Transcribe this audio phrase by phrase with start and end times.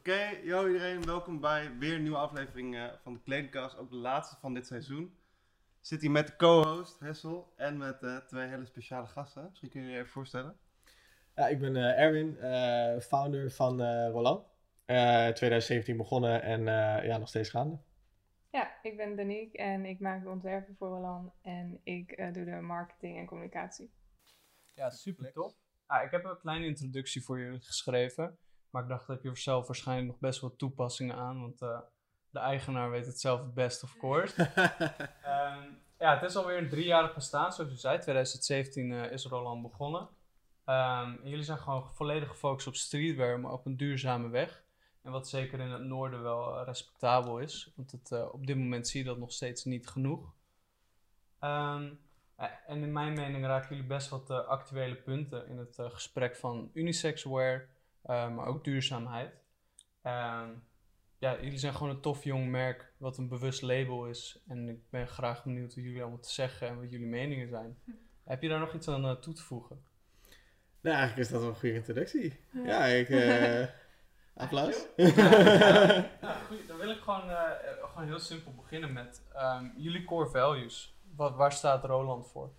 [0.00, 3.96] Oké, yo iedereen, welkom bij weer een nieuwe aflevering eh, van de Kledingkast, ook de
[3.96, 5.14] laatste van dit seizoen.
[5.80, 9.46] Zit hier met de co-host Hessel en met eh, twee hele speciale gasten.
[9.48, 10.56] Misschien kun je je even voorstellen.
[11.34, 14.46] Ja, ik ben eh, Erwin, eh, founder van eh, Roland.
[14.84, 17.78] Eh 2017 begonnen en eh, ja, nog steeds gaande.
[18.50, 22.44] Ja, ik ben Danique en ik maak de ontwerpen voor Roland en ik eh, doe
[22.44, 23.90] de marketing en communicatie.
[24.74, 25.54] Ja, super top.
[25.86, 28.38] Ah, ik heb een kleine introductie voor jullie geschreven.
[28.70, 31.40] Maar ik dacht, daar heb je zelf waarschijnlijk nog best wel toepassingen aan.
[31.40, 31.78] Want eh,
[32.30, 34.42] de eigenaar weet het zelf het best, of course.
[35.22, 35.68] Ehm,
[35.98, 37.98] ja, het is alweer een driejarig bestaan, zoals u zei.
[37.98, 40.08] 2017 eh, is Roland begonnen.
[40.64, 44.62] En jullie zijn gewoon volledig gefocust op streetwear, maar op een duurzame weg.
[45.02, 47.72] En wat zeker in het noorden wel eh, respectabel is.
[47.76, 50.32] Want het, op dit moment zie je dat nog steeds niet genoeg.
[51.38, 51.92] Ehm,
[52.36, 56.70] eh, en in mijn mening raken jullie best wat actuele punten in het gesprek van
[56.72, 57.66] unisex wear, eh,
[58.06, 59.32] maar ook duurzaamheid.
[60.02, 60.48] Ehm,
[61.18, 64.42] ja, jullie zijn gewoon een tof jong merk wat een bewust label is.
[64.48, 67.78] En ik ben graag benieuwd wat jullie allemaal te zeggen en wat jullie meningen zijn.
[68.24, 69.82] Heb je daar nog iets aan eh, toe te voegen?
[70.80, 72.40] nou, eigenlijk is dat wel een goede introductie.
[72.64, 73.08] Ja, ik...
[73.10, 73.68] eh
[74.40, 74.86] applaus.
[74.96, 80.04] Ja, goed, dan wil ik gewoon, eh, eh, gewoon heel simpel beginnen met ehm, jullie
[80.04, 80.94] core values.
[81.16, 82.50] Wat, waar staat Roland voor?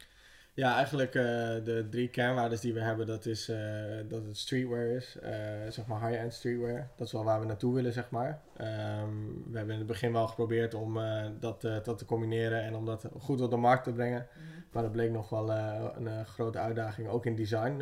[0.54, 1.24] Ja, eigenlijk eh,
[1.64, 3.60] de drie kernwaarden die we hebben, dat is eh,
[4.08, 5.18] dat het streetwear is.
[5.20, 5.32] eh,
[5.70, 6.90] zeg maar high-end streetwear.
[6.96, 8.42] Dat is wel waar we naartoe willen, zeg maar.
[8.58, 9.10] Ehm,
[9.52, 11.00] we hebben in het begin wel geprobeerd om
[11.40, 14.28] dat, dat te combineren en om dat goed op de markt te brengen.
[14.72, 17.78] Maar dat bleek nog wel een grote uitdaging, ook in design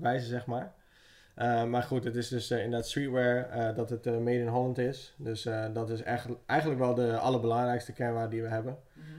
[0.00, 0.74] wijze, zeg maar.
[1.34, 5.14] Eh, maar goed, het is dus eh, inderdaad streetwear, dat het made in Holland is.
[5.18, 8.78] Dus dat is echt, eigenlijk wel de allerbelangrijkste kernwaarde die we hebben.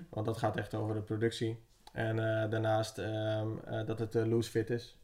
[0.09, 1.63] Want dat gaat echt over de productie.
[1.95, 4.97] En eh, daarnaast ehm, eh, dat het eh, loose fit is.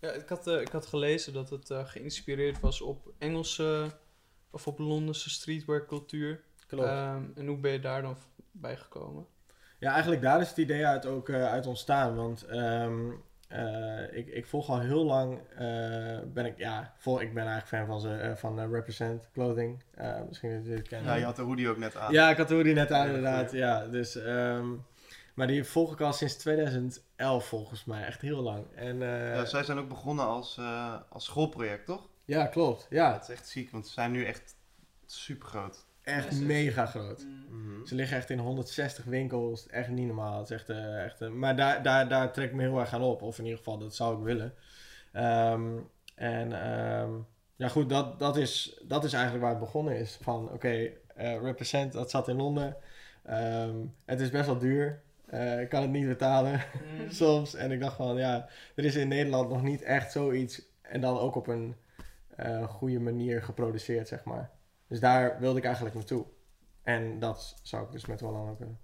[0.00, 3.90] Ja, ik had, eh, ik had gelezen dat het eh, geïnspireerd was op Engelse
[4.50, 6.40] of op Londense streetwear cultuur.
[6.66, 6.86] Klopt.
[6.88, 8.16] Ehm, en hoe ben je daar dan
[8.52, 9.26] bij gekomen?
[9.78, 12.14] Ja, eigenlijk daar is het idee uit ook eh, uit ontstaan.
[12.16, 13.10] Want ehm,
[13.48, 17.68] eh, ik, ik volg al heel lang, eh, ben ik, ja, vol, ik ben eigenlijk
[17.68, 19.82] fan van, ze, eh, van Represent Clothing.
[19.94, 21.08] Eh, misschien dat jullie het kennen.
[21.12, 22.12] Ja, je had de hoodie ook net aan.
[22.12, 23.48] Ja, ik had de hoodie net aan inderdaad.
[23.48, 23.64] goeie.
[23.64, 24.68] Ja, dus, ehm,
[25.34, 28.66] maar die volg ik al sinds 2011 volgens mij, echt heel lang.
[28.74, 32.08] En, eh, Ja, zij zijn ook begonnen als, eh, als schoolproject, toch?
[32.24, 32.86] ja, klopt.
[32.90, 34.54] Ja, Dat is echt ziek, want ze zijn nu echt
[35.06, 35.86] super groot.
[36.02, 37.26] echt Ja, mega groot.
[37.50, 37.86] Mhm.
[37.86, 39.66] Ze liggen echt in 160 winkels.
[39.66, 40.38] Echt niet normaal.
[40.38, 43.02] Het is echt, eh, echt, maar daar, daar, daar trek ik me heel erg aan
[43.02, 43.22] op.
[43.22, 44.54] Of in ieder geval, dat zou ik willen.
[45.12, 45.78] Ehm,
[46.14, 47.10] en ehm,
[47.56, 50.18] ja, goed, dat, dat, is, dat is eigenlijk waar het begonnen is.
[50.20, 52.76] Van oké, eh, Represent, dat zat in Londen.
[53.24, 55.02] Ehm, het is best wel duur.
[55.32, 56.64] Eh, ik kan het niet betalen
[57.08, 57.54] soms.
[57.54, 60.62] En ik dacht van ja, er is in Nederland nog niet echt zoiets.
[60.80, 61.76] En dan ook op een
[62.36, 64.50] eh, goede manier geproduceerd, zeg maar.
[64.86, 66.26] Dus daar wilde ik eigenlijk naartoe.
[66.82, 68.78] En dat zou ik dus met Roland ook willen.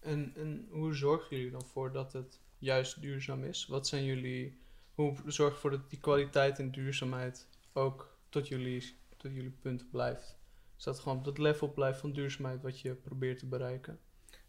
[0.00, 3.66] En, en hoe zorgen jullie dan voor dat het juist duurzaam is?
[3.66, 4.58] Wat zijn jullie,
[4.94, 9.90] hoe zorg je ervoor dat die kwaliteit en duurzaamheid ook tot jullie, tot jullie punt
[9.90, 10.36] blijft?
[10.76, 13.98] Is dat gewoon op dat level blijft van duurzaamheid wat je probeert te bereiken?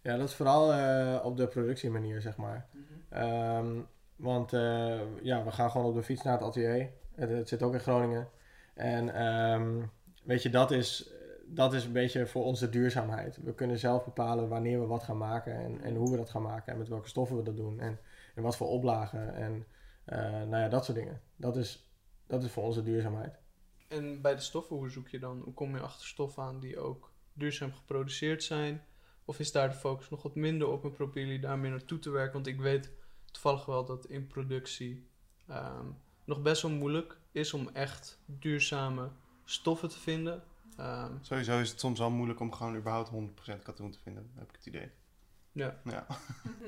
[0.01, 2.67] Ja, dat is vooral eh, op de productiemanier, zeg maar.
[3.09, 3.81] Ehm,
[4.15, 6.89] want eh, ja, we gaan gewoon op de fiets naar het atelier.
[7.15, 8.27] Het, het zit ook in Groningen.
[8.73, 9.81] En ehm,
[10.23, 11.09] weet je, dat is,
[11.45, 13.37] dat is een beetje voor ons de duurzaamheid.
[13.43, 16.41] We kunnen zelf bepalen wanneer we wat gaan maken en, en hoe we dat gaan
[16.41, 17.99] maken en met welke stoffen we dat doen en,
[18.35, 19.65] en wat voor oplagen en
[20.09, 21.21] eh, nou ja, dat soort dingen.
[21.35, 21.89] Dat is,
[22.27, 23.39] dat is voor ons de duurzaamheid.
[23.87, 25.41] En bij de stoffen, hoe zoek je dan?
[25.43, 28.83] Hoe kom je achter stoffen aan die ook duurzaam geproduceerd zijn?
[29.29, 31.99] Of is daar de focus nog wat minder op en proberen jullie daar meer naartoe
[31.99, 32.33] te werken?
[32.33, 32.91] Want ik weet
[33.31, 35.07] toevallig wel dat in productie
[35.47, 35.85] ehm,
[36.25, 39.09] nog best wel moeilijk is om echt duurzame
[39.45, 40.43] stoffen te vinden.
[40.77, 44.49] Ehm, Sowieso is het soms wel moeilijk om gewoon überhaupt 100% katoen te vinden, heb
[44.49, 44.91] ik het idee.
[45.51, 45.79] ja.
[45.83, 46.05] Ja.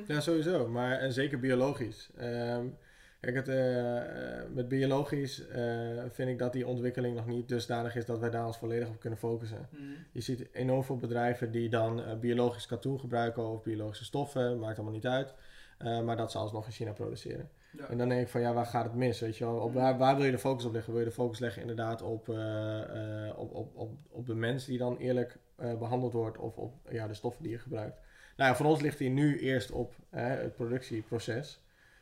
[0.08, 0.68] Ja, sowieso.
[0.68, 2.10] Maar en zeker biologisch.
[2.16, 2.68] Ehm,
[3.22, 5.64] kijk, het, eh, met biologisch eh,
[6.10, 9.00] vind ik dat die ontwikkeling nog niet dusdanig is dat wij daar ons volledig op
[9.00, 9.70] kunnen focussen.
[10.12, 14.76] Je ziet enorm veel bedrijven die dan eh, biologisch katoen gebruiken of biologische stoffen, maakt
[14.76, 15.34] allemaal niet uit.
[16.04, 17.50] Maar dat ze alsnog in China produceren.
[17.78, 17.88] Ja.
[17.88, 19.20] En dan denk ik van ja, waar gaat het mis?
[19.20, 19.56] Weet je wel?
[19.56, 20.92] Op waar, waar wil je de focus op leggen?
[20.92, 22.30] Wil je de focus leggen inderdaad op,
[23.36, 27.08] op, op, op, op de mens die dan eerlijk eh, behandeld wordt of op ja,
[27.08, 28.00] de stoffen die je gebruikt?
[28.38, 31.62] Nou ja, voor ons ligt die nu eerst op eh, het productieproces.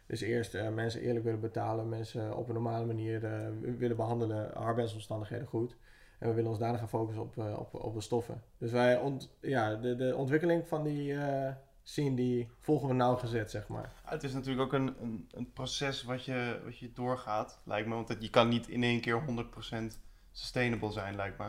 [0.10, 3.48] Dus eerst eh, mensen eerlijk willen betalen, mensen op een normale manier eh,
[3.78, 5.76] willen behandelen, arbeidsomstandigheden goed.
[6.20, 8.42] En we willen ons daarna gaan focussen op, eh, op, op de stoffen.
[8.58, 11.54] Dus wij ont, ja, de, de ontwikkeling van die eh
[11.84, 13.92] scene, die volgen we nauwgezet, zeg maar.
[14.04, 17.94] Het is natuurlijk ook een, een, een proces wat je, wat je doorgaat, lijkt me.
[17.96, 20.00] Want het- je kan niet in één keer 100%
[20.32, 21.44] sustainable zijn, lijkt me.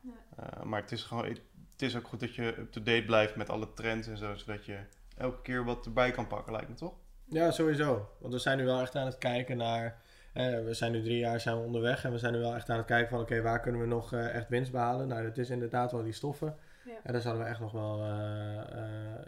[0.00, 0.10] Ja.
[0.36, 3.72] Eh, maar het is, gewoon, het is ook goed dat je up-to-date blijft met alle
[3.72, 4.78] trends en zo, zodat je
[5.16, 6.94] elke keer wat erbij kan pakken, lijkt me toch?
[7.32, 8.08] Ja, sowieso.
[8.18, 10.00] Want we zijn nu wel echt aan het kijken naar.
[10.32, 12.70] eh, we zijn nu drie jaar zijn we onderweg en we zijn nu wel echt
[12.70, 15.08] aan het kijken van oké, waar kunnen we nog eh, echt winst behalen?
[15.08, 16.56] Nou, dat is inderdaad wel die stoffen.
[16.84, 16.92] Ja.
[17.02, 19.20] En daar zouden we echt nog wel eh,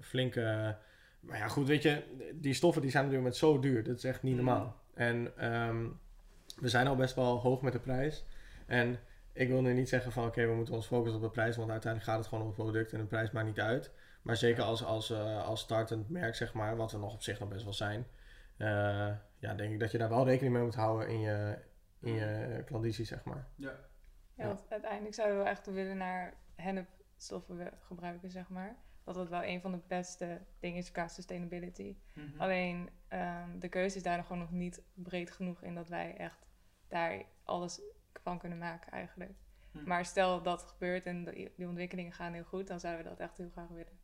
[0.00, 0.76] flinke.
[1.20, 2.02] maar ja, goed, weet je,
[2.34, 3.84] die stoffen die zijn natuurlijk met zo duur.
[3.84, 4.44] Dat is echt niet Mhm.
[4.44, 4.76] normaal.
[4.94, 5.84] En ehm,
[6.60, 8.24] we zijn al best wel hoog met de prijs.
[8.66, 8.98] En
[9.32, 11.70] ik wil nu niet zeggen van oké, we moeten ons focussen op de prijs, want
[11.70, 13.90] uiteindelijk gaat het gewoon om het product en de prijs maakt niet uit.
[14.22, 17.38] Maar zeker als, als, eh, als startend merk, zeg maar, wat we nog op zich
[17.40, 18.06] nog best wel zijn,
[18.56, 18.68] eh,
[19.38, 21.58] ja, denk ik dat je daar wel rekening mee moet houden in je,
[22.00, 23.46] in je klandizie, zeg maar.
[23.54, 23.74] Ja,
[24.34, 24.46] Ja.
[24.46, 28.76] want uiteindelijk zouden we wel echt willen naar hennepstoffen gebruiken, zeg maar.
[29.04, 31.96] Dat dat wel een van de beste dingen is qua sustainability.
[32.14, 32.40] Mhm.
[32.40, 36.16] Alleen ehm, de keuze is daar nog gewoon nog niet breed genoeg in dat wij
[36.16, 36.46] echt
[36.88, 37.80] daar alles
[38.22, 39.32] van kunnen maken eigenlijk.
[39.72, 39.84] Hm.
[39.84, 41.24] Maar stel dat gebeurt en
[41.56, 44.00] die ontwikkelingen gaan heel goed, dan zouden we dat echt heel graag willen.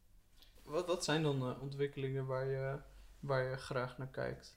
[0.68, 2.76] Wat, wat zijn dan eh, ontwikkelingen waar je,
[3.20, 4.56] waar je graag naar kijkt?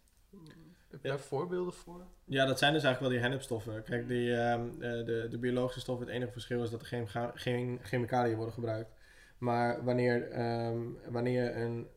[0.90, 1.10] Heb je Ja.
[1.16, 2.06] daar voorbeelden voor?
[2.26, 3.84] Ja, dat zijn dus eigenlijk wel die hennepstoffen.
[3.84, 7.80] Kijk, die, eh, de, de biologische stoffen, het enige verschil is dat er geen, geen
[7.82, 8.92] chemicaliën worden gebruikt.
[9.38, 10.80] Maar wanneer, ehm,
[11.10, 11.88] wanneer je een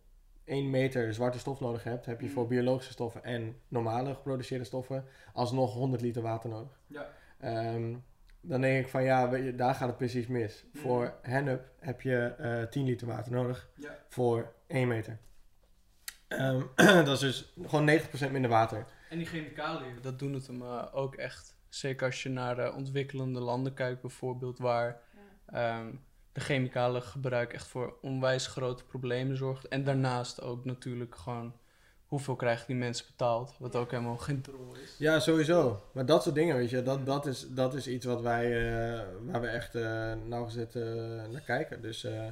[0.45, 5.05] 1 meter zwarte stof nodig hebt, heb je voor biologische stoffen en normale geproduceerde stoffen
[5.33, 6.81] alsnog 100 liter water nodig.
[6.87, 7.11] Ja.
[7.39, 7.95] Ehm,
[8.47, 10.65] dan denk ik van ja, je, daar gaat het precies mis.
[10.73, 10.83] Mhm.
[10.83, 13.99] Voor hennep heb je eh 10 liter water nodig Ja.
[14.09, 15.19] voor 1 meter.
[16.29, 16.63] Ehm,
[17.05, 18.87] dat is dus gewoon 90% minder water.
[19.11, 21.57] En die chemicaliën, dat doen het hem eh, ook echt.
[21.69, 25.01] Zeker als je naar eh, ontwikkelende landen kijkt, bijvoorbeeld, waar
[25.47, 25.91] ehm,
[26.33, 29.69] de chemicalen gebruik echt voor onwijs grote problemen zorgt.
[29.69, 31.55] En daarnaast ook natuurlijk gewoon
[32.15, 34.95] hoeveel krijgen die mensen betaald, wat ook helemaal geen drol is.
[34.99, 35.83] Ja, sowieso.
[35.93, 39.01] Maar dat soort dingen, weet je, dat, dat, is, dat is iets wat wij, eh,
[39.23, 40.83] waar we echt eh nauwgezet eh,
[41.31, 41.83] naar kijken.
[41.83, 42.27] Dus eh,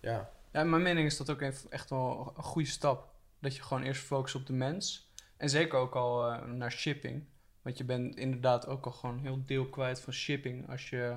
[0.00, 0.30] ja.
[0.52, 3.08] Ja, mijn mening is dat ook even- echt wel een goede stap.
[3.40, 5.10] Dat je gewoon eerst focust op de mens.
[5.36, 7.24] En zeker ook al eh, naar shipping.
[7.62, 11.14] Want je bent inderdaad ook al gewoon heel deel kwijt van shipping als je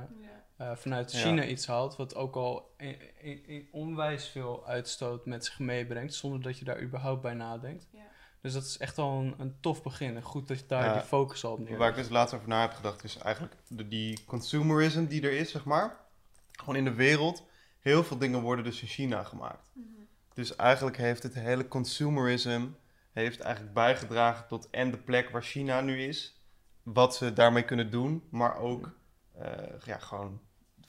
[0.62, 1.20] eh, vanuit Ja.
[1.20, 6.58] China iets haalt, wat ook al een onwijs veel uitstoot met zich meebrengt, zonder dat
[6.60, 7.88] je daar überhaupt bij nadenkt.
[7.92, 8.00] Ja.
[8.42, 10.16] Dus dat is echt al een, een tof begin.
[10.16, 10.94] En goed dat je daar Ja.
[10.94, 11.78] die focus al op neer.
[11.78, 15.32] Waar ik dus laatst over na heb gedacht, is eigenlijk de, die consumerism die er
[15.32, 15.98] is, zeg maar.
[16.52, 17.44] Gewoon in de wereld.
[17.80, 19.72] Heel veel dingen worden dus in China gemaakt.
[20.34, 22.68] Dus eigenlijk heeft het hele consumerism
[23.12, 26.36] heeft eigenlijk bijgedragen tot en de plek waar China nu is,
[26.84, 28.94] wat ze daarmee kunnen doen, maar ook
[29.38, 29.52] eh,
[29.86, 30.42] ja, gewoon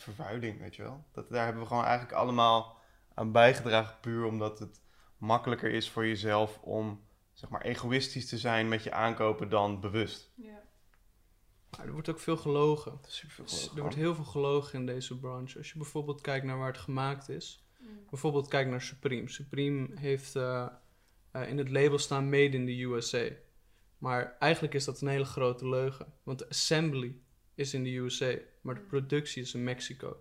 [0.03, 1.05] vervuiling, weet je wel.
[1.13, 2.79] Dat, daar hebben we gewoon eigenlijk allemaal
[3.15, 4.81] aan bijgedragen, puur omdat het
[5.17, 10.33] makkelijker is voor jezelf om zeg maar egoïstisch te zijn met je aankopen dan bewust.
[10.35, 10.63] Ja.
[11.77, 12.99] Maar er wordt ook veel gelogen.
[13.07, 15.59] Superveel Dus geloof er wordt heel veel gelogen in deze branche.
[15.59, 17.67] Als je bijvoorbeeld kijkt naar waar het gemaakt is.
[17.79, 17.89] Mm.
[18.11, 19.29] Bijvoorbeeld kijk naar Supreme.
[19.29, 20.67] Supreme heeft eh,
[21.31, 23.29] eh, in het label staan Made in the USA.
[23.99, 26.13] Maar eigenlijk is dat een hele grote leugen.
[26.23, 27.17] Want de assembly
[27.55, 30.17] is in de USA, maar de productie is in Mexico.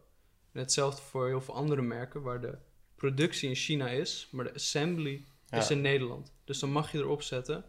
[0.52, 2.58] En hetzelfde voor heel veel andere merken, waar de
[2.96, 5.58] productie in China is, maar de assembly Ja.
[5.58, 6.34] is in Nederland.
[6.44, 7.66] Dus dan mag je erop zetten,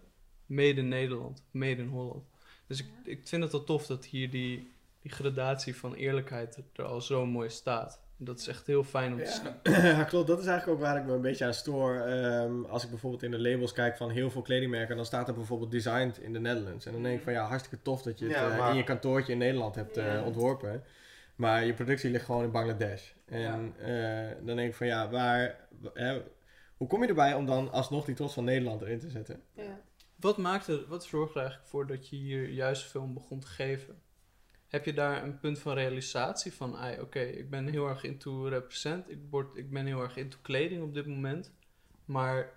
[0.46, 2.24] made in Nederland, made in Holland.
[2.66, 6.84] Dus ik, ik vind het wel tof dat hier die, die gradatie van eerlijkheid er
[6.84, 8.00] al zo mooi staat.
[8.24, 9.74] Dat is echt heel fijn om te zien.
[9.82, 10.04] Ja.
[10.04, 10.26] klopt.
[10.26, 11.94] Dat is eigenlijk ook waar ik me een beetje aan stoor.
[11.94, 15.34] Ehm, als ik bijvoorbeeld in de labels kijk van heel veel kledingmerken, dan staat er
[15.34, 16.86] bijvoorbeeld designed in the Netherlands.
[16.86, 18.84] En dan denk ik van ja, hartstikke tof dat je het Ja, eh, in je
[18.84, 20.82] kantoortje in Nederland hebt eh, ontworpen.
[21.36, 23.10] Maar je productie ligt gewoon in Bangladesh.
[23.24, 26.22] En eh, dan denk ik van ja, waar, hè,
[26.76, 29.42] hoe kom je erbij om dan alsnog die trots van Nederland erin te zetten?
[29.52, 29.80] Ja.
[30.16, 33.46] Wat, maakte, wat zorgde er eigenlijk voor dat je hier juist veel om begon te
[33.46, 34.00] geven?
[34.72, 38.48] Heb je daar een punt van realisatie van, ai, oké, ik ben heel erg into
[38.48, 41.52] represent, ik, word, ik ben heel erg into kleding op dit moment,
[42.04, 42.52] maar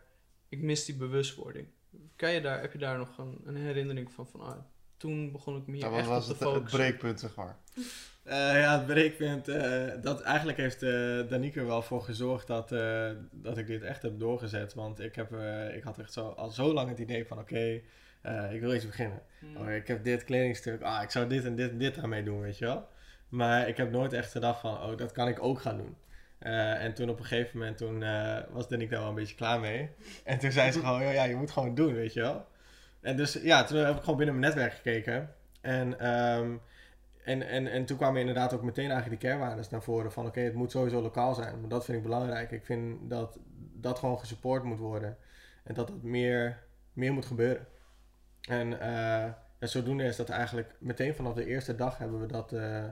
[0.49, 1.67] ik mis die bewustwording.
[2.15, 4.57] Kan je daar, heb je daar nog een, een herinnering van, van ah,
[4.97, 6.79] toen begon ik me hier Dat echt was op te het, het focussen?
[6.79, 7.57] breekpunt, zeg maar.
[8.23, 9.47] Eh, ja, het breekpunt.
[9.47, 13.81] eh dat eigenlijk heeft eh Danique er wel voor gezorgd dat, eh, dat ik dit
[13.81, 14.73] echt heb doorgezet.
[14.73, 17.81] Want ik, heb, eh, ik had echt zo, al zo lang het idee van oké,
[18.25, 19.21] eh, ik wil iets beginnen.
[19.39, 19.57] Hmm.
[19.57, 22.41] Oh, ik heb dit kledingstuk, ah, ik zou dit en dit en dit daarmee doen,
[22.41, 22.87] weet je wel.
[23.29, 25.95] Maar ik heb nooit echt gedacht van, oh, dat kan ik ook gaan doen.
[26.39, 29.35] Eh, en toen op een gegeven moment, toen eh, was Danique daar wel een beetje
[29.35, 29.89] klaar mee.
[30.23, 32.45] En toen zei ze gewoon, ja, je moet gewoon doen, weet je wel.
[33.01, 35.33] En dus ja, toen heb ik gewoon binnen mijn netwerk gekeken.
[35.61, 36.55] En, ehm,
[37.23, 40.39] en, en, en toen kwamen inderdaad ook meteen eigenlijk die kernwaarden naar voren van, oké,
[40.39, 41.59] het moet sowieso lokaal zijn.
[41.59, 42.51] Want dat vind ik belangrijk.
[42.51, 43.39] Ik vind dat
[43.73, 45.17] dat gewoon gesupport moet worden.
[45.63, 46.63] En dat dat meer,
[46.93, 47.67] meer moet gebeuren.
[48.47, 49.31] En eh,
[49.65, 52.85] en zodoende is dat eigenlijk meteen vanaf de eerste dag hebben we dat, eh,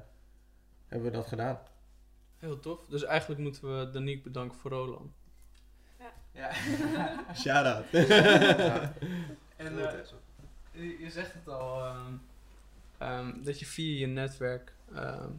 [0.87, 1.59] hebben we dat gedaan.
[2.39, 2.85] Heel tof.
[2.85, 5.11] Dus eigenlijk moeten we Danique bedanken voor Roland.
[7.35, 7.85] Shout out.
[9.55, 12.13] En eh, je zegt het al, ehm,
[12.97, 15.31] ehm, dat je via je netwerk ehm,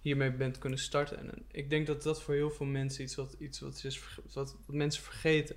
[0.00, 1.18] hiermee bent kunnen starten.
[1.18, 4.56] En ik denk dat dat voor heel veel mensen iets wat, iets wat, is, wat
[4.66, 5.56] mensen vergeten.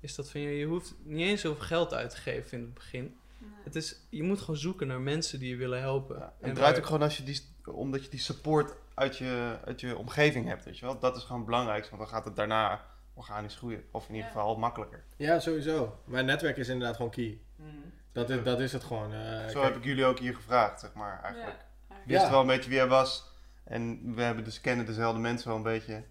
[0.00, 2.74] Is dat van je, je hoeft niet eens zoveel geld uit te geven in het
[2.74, 3.16] begin.
[3.64, 6.16] Het is, je moet gewoon zoeken naar mensen die je willen helpen.
[6.18, 8.74] Ja, en En het draait waar- ook gewoon als je die, omdat je die support
[8.94, 10.98] uit je, uit je omgeving hebt, weet je wel.
[10.98, 12.84] Dat is gewoon het belangrijkste, want dan gaat het daarna
[13.14, 13.84] organisch groeien.
[13.90, 14.36] Of in ieder Ja.
[14.36, 15.04] geval makkelijker.
[15.16, 16.00] ja, sowieso.
[16.04, 17.40] Mijn netwerk is inderdaad gewoon key.
[17.56, 17.68] Mhm.
[18.12, 19.12] Dat is, dat is het gewoon.
[19.12, 21.56] eh, Zo kijk, heb ik jullie ook hier gevraagd, zeg maar, eigenlijk.
[21.88, 22.22] Ja.
[22.22, 22.30] Ja.
[22.30, 23.24] wel een beetje wie hij was.
[23.64, 26.04] En we hebben dus kennen dezelfde mensen wel een beetje.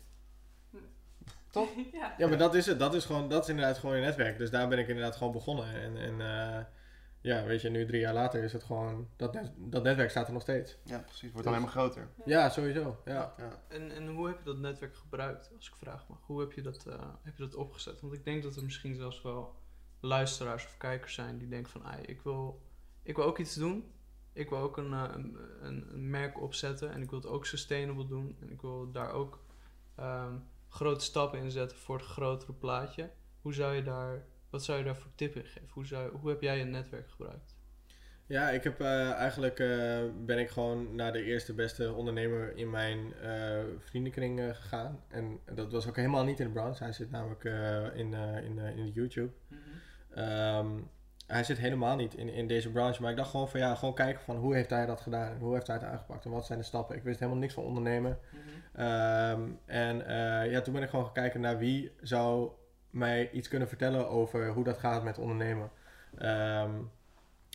[1.94, 2.14] ja.
[2.18, 2.80] Ja, maar dat is het.
[2.80, 4.38] Dat is, gewoon, dat is inderdaad gewoon je netwerk.
[4.38, 5.74] Dus daar ben ik inderdaad gewoon begonnen.
[5.82, 6.64] En, en eh,
[7.22, 9.08] ja, weet je, nu drie jaar later is het gewoon...
[9.16, 10.78] Dat, net- dat netwerk staat er nog steeds.
[10.84, 11.32] Ja, precies.
[11.32, 12.08] Wordt alleen maar groter.
[12.26, 13.02] Ja, sowieso.
[13.06, 13.34] Ja.
[13.38, 13.62] Ja.
[13.68, 16.18] En, en hoe heb je dat netwerk gebruikt, als ik vraag mag?
[16.26, 18.02] Hoe heb je, dat, eh, heb je dat opgezet?
[18.02, 19.56] Want ik denk dat er misschien zelfs wel
[20.00, 21.86] luisteraars of kijkers zijn die denken van...
[21.86, 22.62] "Ai, ik, wil,
[23.04, 23.92] ik wil ook iets doen.
[24.34, 26.92] Ik wil ook een, eh, een, een, een merk opzetten.
[26.92, 28.38] En ik wil het ook sustainable doen.
[28.42, 29.40] En ik wil daar ook
[29.96, 30.34] ehm,
[30.76, 33.10] grote stappen in zetten voor het grotere plaatje.
[33.42, 35.70] Hoe zou je daar, wat zou je daar voor tip in geven?
[35.70, 37.56] Hoe, zou, hoe heb jij je netwerk gebruikt?
[38.28, 42.70] Ja, ik heb eh, eigenlijk eh, ben ik gewoon naar de eerste beste ondernemer in
[42.70, 45.04] mijn eh, vriendenkring eh, gegaan.
[45.08, 46.84] En dat was ook helemaal niet in de branche.
[46.84, 49.32] Hij zit namelijk eh, in, eh, in, eh, in de YouTube.
[50.10, 50.80] Ehm,
[51.28, 53.02] hij zit helemaal niet in, in deze branche.
[53.02, 55.32] Maar ik dacht gewoon van ja, gewoon kijken van hoe heeft hij dat gedaan?
[55.32, 56.26] En hoe heeft hij het aangepakt?
[56.26, 56.96] En wat zijn de stappen?
[56.96, 58.20] Ik wist helemaal niks van ondernemen.
[58.74, 62.52] Ehm, en eh, ja, toen ben ik gewoon gaan kijken naar wie zou
[62.90, 65.70] mij iets kunnen vertellen over hoe dat gaat met ondernemen.
[66.18, 66.72] Ehm,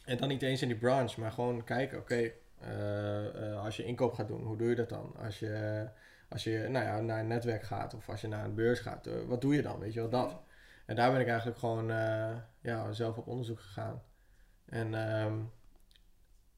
[0.04, 3.84] en dan niet eens in die branche, maar gewoon kijken, oké, eh, eh, als je
[3.84, 5.14] inkoop gaat doen, hoe doe je dat dan?
[5.24, 5.86] Als je,
[6.28, 9.08] als je nou ja, naar een netwerk gaat of als je naar een beurs gaat,
[9.26, 9.78] wat doe je dan?
[9.78, 10.40] Weet je wel, dat.
[10.90, 14.02] En daar ben ik eigenlijk gewoon eh, ja, zelf op onderzoek gegaan.
[14.64, 15.38] En ehm,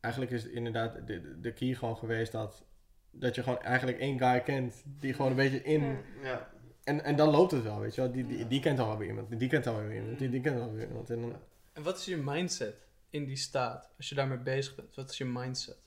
[0.01, 2.65] eigenlijk is het inderdaad de, de key gewoon geweest dat,
[3.11, 5.99] dat je gewoon eigenlijk één guy kent die gewoon een beetje in...
[6.23, 6.51] Ja.
[6.85, 8.12] En, en dan loopt het wel, weet je wel.
[8.12, 10.31] Die, die, die kent al wel weer iemand, die kent al wel weer iemand, die,
[10.31, 11.11] die kent al wel weer iemand.
[11.11, 11.37] En dan,
[11.73, 13.93] En wat is je mindset in die staat?
[13.97, 15.79] Als je daarmee bezig bent, wat is je mindset?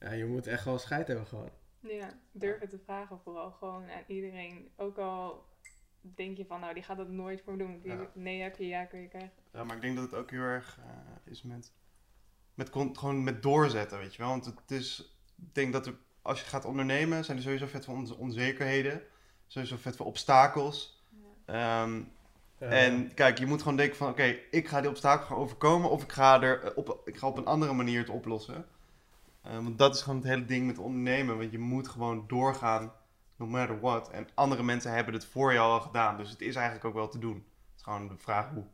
[0.00, 1.50] ja, je moet echt wel scheid hebben gewoon.
[1.80, 4.70] Ja, durf het te vragen vooral gewoon aan iedereen.
[4.76, 5.48] Ook al
[6.00, 7.80] denk je van, nou, die gaat dat nooit voor me doen.
[7.82, 8.10] Die, Ja.
[8.14, 9.30] Nee heb je, ja kun je krijgen.
[9.52, 11.72] Ja, maar ik denk dat het ook heel erg eh, is met,
[12.54, 14.30] met gewoon met doorzetten, weet je wel.
[14.30, 17.84] Want het is, ik denk dat er, als je gaat ondernemen, zijn er sowieso vet
[17.84, 19.02] veel on- onzekerheden.
[19.46, 21.02] Sowieso vet veel obstakels.
[21.44, 22.02] Ehm,
[22.58, 26.02] En kijk, je moet gewoon denken van, oké, ik ga die obstakel gaan overkomen of
[26.02, 28.66] ik ga er eh, op, ik ga op een andere manier het oplossen.
[29.42, 32.92] Eh, want dat is gewoon het hele ding met ondernemen, want je moet gewoon doorgaan,
[33.40, 34.10] no matter what.
[34.10, 37.08] En andere mensen hebben het voor jou al gedaan, dus het is eigenlijk ook wel
[37.08, 37.34] te doen.
[37.34, 38.64] Het is gewoon de vraag hoe.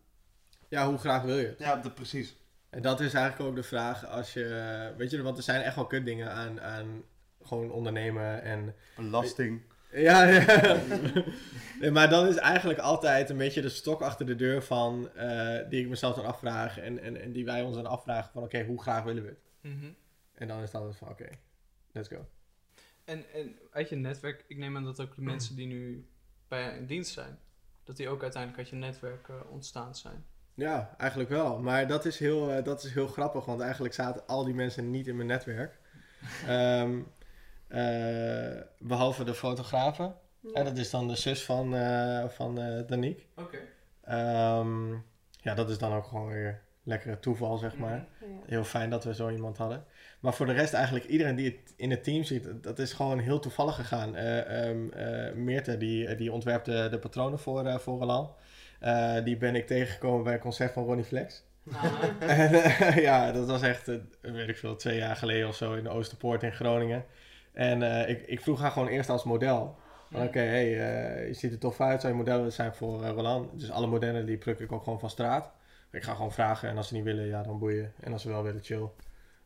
[0.69, 1.59] Ja, hoe graag wil je het?
[1.59, 2.37] Ja, dat, precies.
[2.71, 4.95] En dat is eigenlijk ook de vraag als je...
[4.97, 7.03] Weet je, want er zijn echt wel kutdingen aan, aan
[7.43, 8.75] gewoon ondernemen en...
[8.97, 9.63] Belasting.
[9.91, 10.81] Ja, ja.
[11.81, 15.09] Nee, maar dan is eigenlijk altijd een beetje de stok achter de deur van...
[15.15, 18.43] eh, die ik mezelf dan afvraag en, en, en die wij ons dan afvragen van...
[18.43, 19.73] Oké, hoe graag willen we het?
[19.73, 19.91] Mhm.
[20.35, 21.29] En dan is het altijd van, oké,
[21.93, 22.27] let's go.
[23.07, 26.07] En, en uit je netwerk, ik neem aan dat ook de mensen die nu
[26.49, 27.39] bij in dienst zijn,
[27.85, 30.25] dat die ook uiteindelijk uit je netwerk eh, ontstaan zijn.
[30.55, 31.59] Ja, eigenlijk wel.
[31.59, 34.91] Maar dat is, heel, eh, dat is heel grappig, want eigenlijk zaten al die mensen
[34.91, 35.79] niet in mijn netwerk.
[36.47, 37.01] Ehm,
[37.67, 40.15] eh, behalve de fotografen.
[40.41, 40.53] Ja.
[40.53, 41.71] En dat is dan de zus van,
[42.31, 42.55] van
[42.87, 43.23] Danique.
[43.37, 43.59] Oké.
[44.01, 44.93] Ehm,
[45.31, 48.07] ja, dat is dan ook gewoon weer lekkere toeval, zeg maar.
[48.21, 48.27] Ja.
[48.47, 49.85] Heel fijn dat we zo iemand hadden.
[50.21, 53.19] Maar voor de rest eigenlijk iedereen die het in het team ziet, dat is gewoon
[53.19, 54.17] heel toevallig gegaan.
[54.17, 58.31] Eh eh, Meerte, die, die ontwerpt de, de patronen voor, eh voor Roland.
[58.81, 61.45] Eh, die ben ik tegengekomen bij een concert van Ronnie Flex.
[62.19, 65.75] En eh, ja, dat was echt, eh, weet ik veel, twee jaar geleden of zo
[65.75, 67.05] in de Oosterpoort in Groningen.
[67.53, 69.77] En eh, ik, ik vroeg haar gewoon eerst als model.
[70.13, 73.11] Van oké, hey, eh, je ziet er tof uit, zou je modellen zijn voor eh,
[73.11, 73.61] Roland?
[73.61, 75.53] Dus alle modellen die pluk ik ook gewoon van straat.
[75.93, 77.93] Ik ga gewoon vragen en als ze niet willen, ja, dan boeien.
[78.01, 78.89] En als ze wel willen, chill.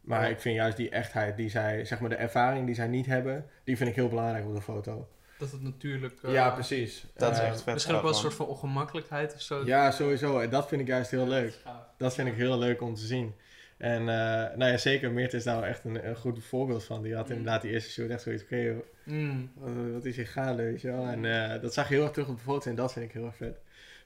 [0.00, 0.28] Maar Ja.
[0.28, 3.46] ik vind juist die echtheid die zij, zeg maar de ervaring die zij niet hebben,
[3.64, 5.08] die vind ik heel belangrijk op de foto.
[5.38, 6.22] Dat het natuurlijk...
[6.22, 7.04] eh, ja, precies.
[7.16, 7.74] Dat is Eh, echt vet.
[7.74, 9.64] Misschien ook wel een soort van ongemakkelijkheid of zo.
[9.64, 10.38] Ja, sowieso.
[10.38, 11.58] En dat vind ik juist heel leuk.
[11.96, 13.34] Dat vind ik heel leuk om te zien.
[13.76, 17.02] En eh, nou ja, zeker, Meert is daar echt een, een goed voorbeeld van.
[17.02, 17.30] Die had Mm.
[17.36, 19.50] inderdaad die eerste shoot echt zoiets, oké, Mm.
[19.54, 21.06] wat, wat is hier gaande, weet je wel.
[21.06, 23.12] En eh, dat zag je heel erg terug op de foto en dat vind ik
[23.12, 23.58] heel erg vet.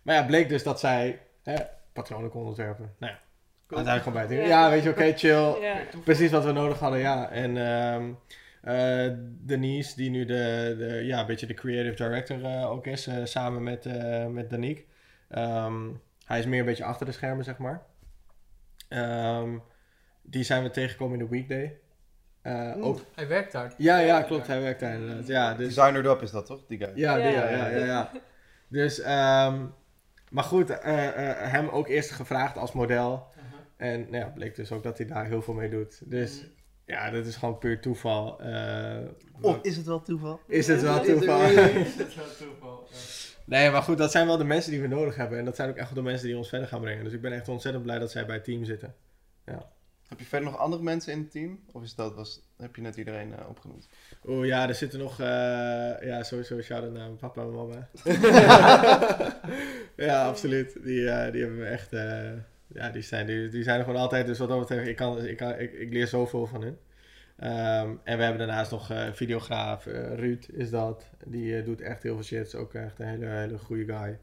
[0.03, 1.57] Maar ja, bleek dus dat zij hè,
[1.95, 2.95] patronen kon ontwerpen.
[2.99, 3.19] Nou ja,
[3.77, 4.61] Uiteindelijk gewoon bij het team.
[4.61, 5.63] Ja, weet je, oké, chill.
[5.63, 5.77] Ja.
[6.05, 7.31] Precies wat we nodig hadden, ja.
[7.31, 8.11] En ehm
[8.63, 13.07] eh, Denise, die nu de, de, ja, een beetje de creative director eh, ook is,
[13.07, 14.85] eh, samen met, eh met Danique.
[15.29, 15.89] Ehm,
[16.27, 17.83] hij is meer een beetje achter de schermen, zeg maar.
[18.89, 19.59] Ehm,
[20.23, 21.79] die zijn we tegengekomen in de weekday.
[22.43, 22.83] Eh, Hmm.
[22.83, 23.75] ook, Hij werkt daar.
[23.79, 25.27] ja, ja, klopt, hij werkt daar inderdaad.
[25.27, 26.93] Ja, dus, Designer Up is dat toch, die guy?
[26.95, 27.49] ja, die, ja, Ja.
[27.51, 28.11] ja, ja, ja.
[28.69, 29.67] Dus, ehm,
[30.35, 33.27] maar goed, eh, eh, hem ook eerst gevraagd als model.
[33.77, 36.11] En nou ja, bleek dus ook dat hij daar heel veel mee doet.
[36.11, 36.47] Dus
[36.87, 38.41] ja, dat is gewoon puur toeval.
[38.41, 38.99] Eh,
[39.41, 40.41] Of is het wel toeval?
[40.47, 41.41] is het wel toeval?
[41.51, 42.87] is het wel toeval?
[42.91, 42.97] Ja.
[43.45, 45.39] nee, maar goed, dat zijn wel de mensen die we nodig hebben.
[45.39, 47.05] En dat zijn ook echt wel de mensen die ons verder gaan brengen.
[47.05, 48.95] Dus ik ben echt ontzettend blij dat zij bij het team zitten.
[50.09, 51.61] Heb je verder nog andere mensen in het team?
[51.73, 53.89] Of is dat, was, heb je net iedereen eh, opgenoemd?
[54.27, 55.27] Oeh ja, er zitten nog, eh,
[56.01, 57.89] ja, sowieso shout-out naar mijn papa en mama.
[60.07, 60.85] ja, absoluut.
[60.85, 61.91] Die, eh, die hebben me echt,
[62.67, 64.27] ja, die zijn, die, die zijn er gewoon altijd.
[64.27, 66.79] Dus wat dat betreft, ik, kan, ik, kan, ik, ik leer zoveel van hun.
[67.37, 69.85] Ehm, en we hebben daarnaast nog videograaf,
[70.15, 71.11] Ruud is dat.
[71.25, 72.47] Die doet echt heel veel shit.
[72.47, 74.19] Is ook echt een hele, hele goede guy.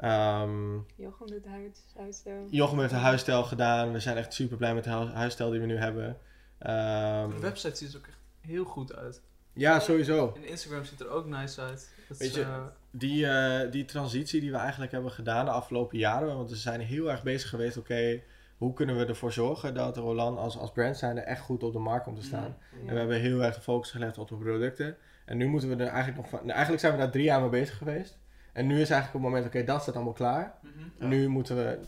[0.00, 2.46] Ehm, Jochem doet huid, huisstijl.
[2.50, 3.92] Jochem heeft een huisstijl gedaan.
[3.92, 6.16] We zijn echt super blij met de hu- huisstijl die we nu hebben.
[6.58, 9.22] Ehm, De website ziet er ook echt heel goed uit.
[9.52, 10.32] ja, sowieso.
[10.36, 11.90] En Instagram ziet er ook nice uit.
[12.08, 15.50] Dat Weet is, je, eh, Die, eh, die transitie die we eigenlijk hebben gedaan de
[15.50, 18.20] afgelopen jaren, want we zijn heel erg bezig geweest, oké,
[18.56, 21.72] hoe kunnen we ervoor zorgen dat Roland als, als brand zijn er echt goed op
[21.72, 22.56] de markt komt te staan.
[22.72, 22.78] Ja.
[22.88, 24.96] En we hebben heel erg de focus gelegd op de producten.
[25.24, 27.40] En nu moeten we er eigenlijk nog van, nou, eigenlijk zijn we daar drie jaar
[27.40, 28.18] mee bezig geweest.
[28.52, 30.54] En nu is eigenlijk op het moment, oké, dat staat allemaal klaar.
[30.62, 30.72] mhm.
[30.98, 31.06] Ja.
[31.06, 31.78] Nu moeten we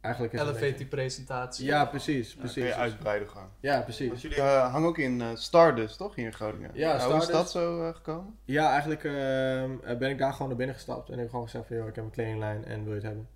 [0.00, 0.34] eigenlijk...
[0.34, 1.66] Elevate die presentatie.
[1.66, 2.64] Ja, precies, kun precies.
[2.64, 3.48] je uitbreiden gewoon.
[3.60, 4.08] Ja, precies.
[4.08, 6.14] Want jullie eh, hangen ook in eh, Stardust, toch?
[6.14, 6.70] Hier in Groningen.
[6.74, 7.30] Ja, Hoe is Stardust.
[7.30, 8.38] dat zo eh, gekomen?
[8.44, 11.08] Ja, eigenlijk ehm, eh, ben ik daar gewoon naar binnen gestapt.
[11.10, 13.28] En heb gewoon gezegd van, joh, ik heb een kledinglijn en wil je het hebben?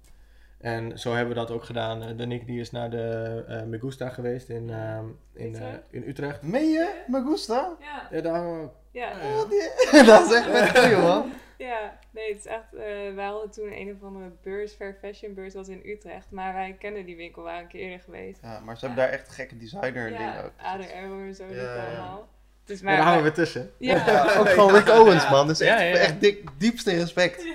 [0.59, 2.03] En zo hebben we dat ook gedaan.
[2.03, 5.83] Eh, Danique die is naar de eh Megusta geweest in, ehm, in, eh, Utrecht?
[5.91, 6.43] in Utrecht.
[6.43, 7.03] Meen je?
[7.07, 7.77] Magusta?
[7.81, 8.75] Ja, Ja, daar hangen we ook.
[8.91, 9.35] ja, Ja, ja.
[9.35, 11.33] Wat die- dat is echt cool, man.
[11.59, 11.99] Ja.
[12.11, 12.75] Nee, het is echt...
[12.75, 16.31] eh wij hadden toen een of andere beurs, Fair Fashion beurs, was in Utrecht.
[16.31, 18.39] Maar wij kenden die winkel, waren een keer eerder geweest.
[18.43, 20.53] Ja, maar ze hebben daar echt gekke designer dingen Ja, ook.
[20.57, 21.85] Ader Arrow en zo, Ja, dat ja.
[21.85, 22.29] allemaal.
[22.65, 23.73] Dus maar, daar hangen we tussen.
[23.79, 25.47] Ja, Ja, ook gewoon Rick Owens, man.
[25.47, 26.01] Dus echt, Ja, ja, ja.
[26.01, 27.47] echt dik, diepste respect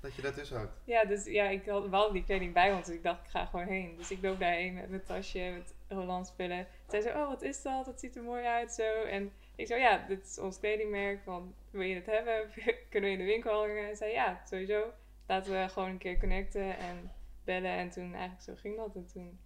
[0.00, 0.72] dat je daartussen houdt.
[0.84, 3.44] Ja, dus ja, ik had wel die kleding bij ons, dus ik dacht, ik ga
[3.44, 3.94] gewoon heen.
[3.96, 6.66] Dus ik loop daarheen met mijn tasje, met Roland spullen.
[6.88, 7.84] Zij zei, oh, wat is dat?
[7.84, 9.02] Dat ziet er mooi uit, zo.
[9.02, 12.34] En ik zei, ja, dit is ons kledingmerk, van, wil je het hebben?
[12.90, 13.88] Kunnen we in de winkel hangen?
[13.88, 14.82] En zei, ja, sowieso.
[15.26, 17.10] Laten we gewoon een keer connecten en
[17.44, 17.70] bellen.
[17.70, 18.94] En toen, eigenlijk zo ging dat.
[18.94, 19.38] En toen,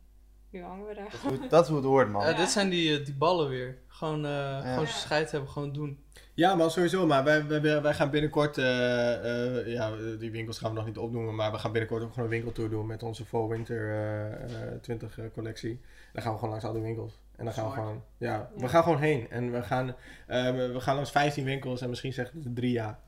[0.51, 1.05] nu hangen we daar.
[1.05, 2.27] Dat is hoe, dat is hoe het hoort, man.
[2.27, 3.79] Ja, dit zijn die, eh, die ballen weer.
[3.87, 4.91] Gewoon, eh gewoon Ja.
[4.91, 6.05] scheid hebben, gewoon doen.
[6.35, 7.07] Ja, maar sowieso.
[7.07, 10.99] Maar wij, wij, wij gaan binnenkort, eh, eh, ja, die winkels gaan we nog niet
[10.99, 14.73] opnoemen, maar we gaan binnenkort ook gewoon een winkeltour doen met onze Fall Winter eh,
[14.73, 15.81] eh, 20 eh, collectie.
[16.13, 17.21] Dan gaan we gewoon langs al die winkels.
[17.41, 17.87] En dan gaan we Smart.
[17.87, 19.31] gewoon, ja, we gaan gewoon heen.
[19.31, 22.73] En we gaan, eh, we we gaan langs 15 winkels en misschien zeggen ze drie
[22.73, 22.99] jaar.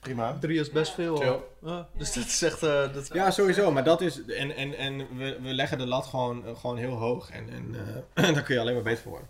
[0.00, 0.38] Prima.
[0.40, 1.22] Drie is best veel.
[1.62, 2.62] Ja, dus dat is echt...
[2.62, 3.72] eh, dat Ja, sowieso.
[3.72, 6.94] Maar dat is, en, en, en we, we leggen de lat gewoon, eh, gewoon heel
[6.94, 7.30] hoog.
[7.30, 7.74] En, en
[8.14, 9.28] eh, daar kun je alleen maar beter voor worden.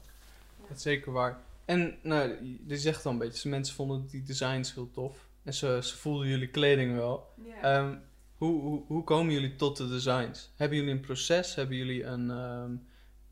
[0.69, 1.39] Dat is zeker waar.
[1.65, 5.17] En nou, je zegt al een beetje, mensen vonden die designs heel tof.
[5.43, 7.29] En ze, ze voelden jullie kleding wel.
[7.63, 7.95] Ehm,
[8.37, 10.51] hoe, hoe, hoe komen jullie tot de designs?
[10.57, 11.55] Hebben jullie een proces?
[11.55, 12.71] Hebben jullie een, ehm,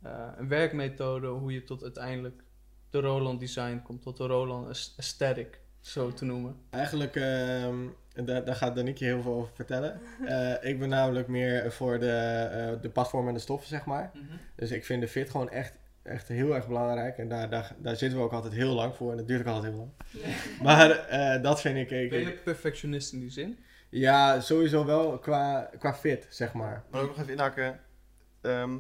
[0.03, 1.27] eh, een werkmethode?
[1.27, 2.43] Hoe je tot uiteindelijk
[2.91, 6.57] de Roland design komt, tot de Roland aes- aesthetic, zo te noemen?
[6.71, 7.77] Eigenlijk, ehm,
[8.25, 10.01] daar, daar gaat Danique heel veel over vertellen.
[10.27, 12.11] Eh, ik ben namelijk meer voor de,
[12.53, 14.11] eh, de pasvorm en de stoffen, zeg maar.
[14.55, 17.19] Dus ik vind de fit gewoon echt, echt heel erg belangrijk.
[17.19, 19.11] En daar, daar, daar zitten we ook altijd heel lang voor.
[19.11, 19.93] En dat duurt ook altijd heel lang.
[20.63, 21.91] Maar eh, dat vind ik...
[21.91, 23.59] ik- Ben je perfectionist in die zin?
[23.91, 26.85] ja, sowieso wel qua, qua fit, zeg maar.
[26.91, 27.81] Maar ook nog even inhaken.
[28.41, 28.77] ehm,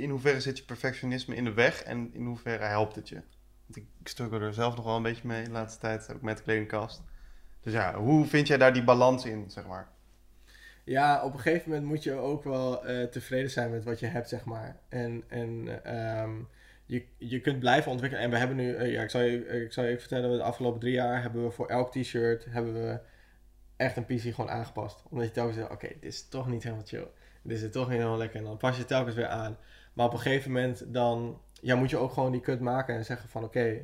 [0.00, 3.22] in hoeverre zit je perfectionisme in de weg en in hoeverre helpt het je?
[3.66, 6.36] Want ik, struggle er zelf nog wel een beetje mee de laatste tijd, ook met
[6.36, 7.02] de kledingkast.
[7.60, 9.88] Dus ja, hoe vind jij daar die balans in, zeg maar?
[10.84, 14.06] Ja, op een gegeven moment moet je ook wel eh, tevreden zijn met wat je
[14.06, 14.76] hebt, zeg maar.
[14.88, 16.32] En, en ehm,
[16.86, 18.24] je, je kunt blijven ontwikkelen.
[18.24, 20.42] En we hebben nu, eh, ja, ik zal, je, ik zal je even vertellen, de
[20.42, 23.00] afgelopen drie jaar hebben we voor elk t-shirt hebben we
[23.76, 25.02] echt een PC gewoon aangepast.
[25.10, 27.06] Omdat je telkens zegt, oké, dit is toch niet helemaal chill.
[27.42, 28.38] Dit is toch niet helemaal lekker.
[28.38, 29.58] En dan pas je telkens weer aan.
[29.92, 33.04] Maar op een gegeven moment dan ja, moet je ook gewoon die kut maken en
[33.04, 33.76] zeggen van, oké,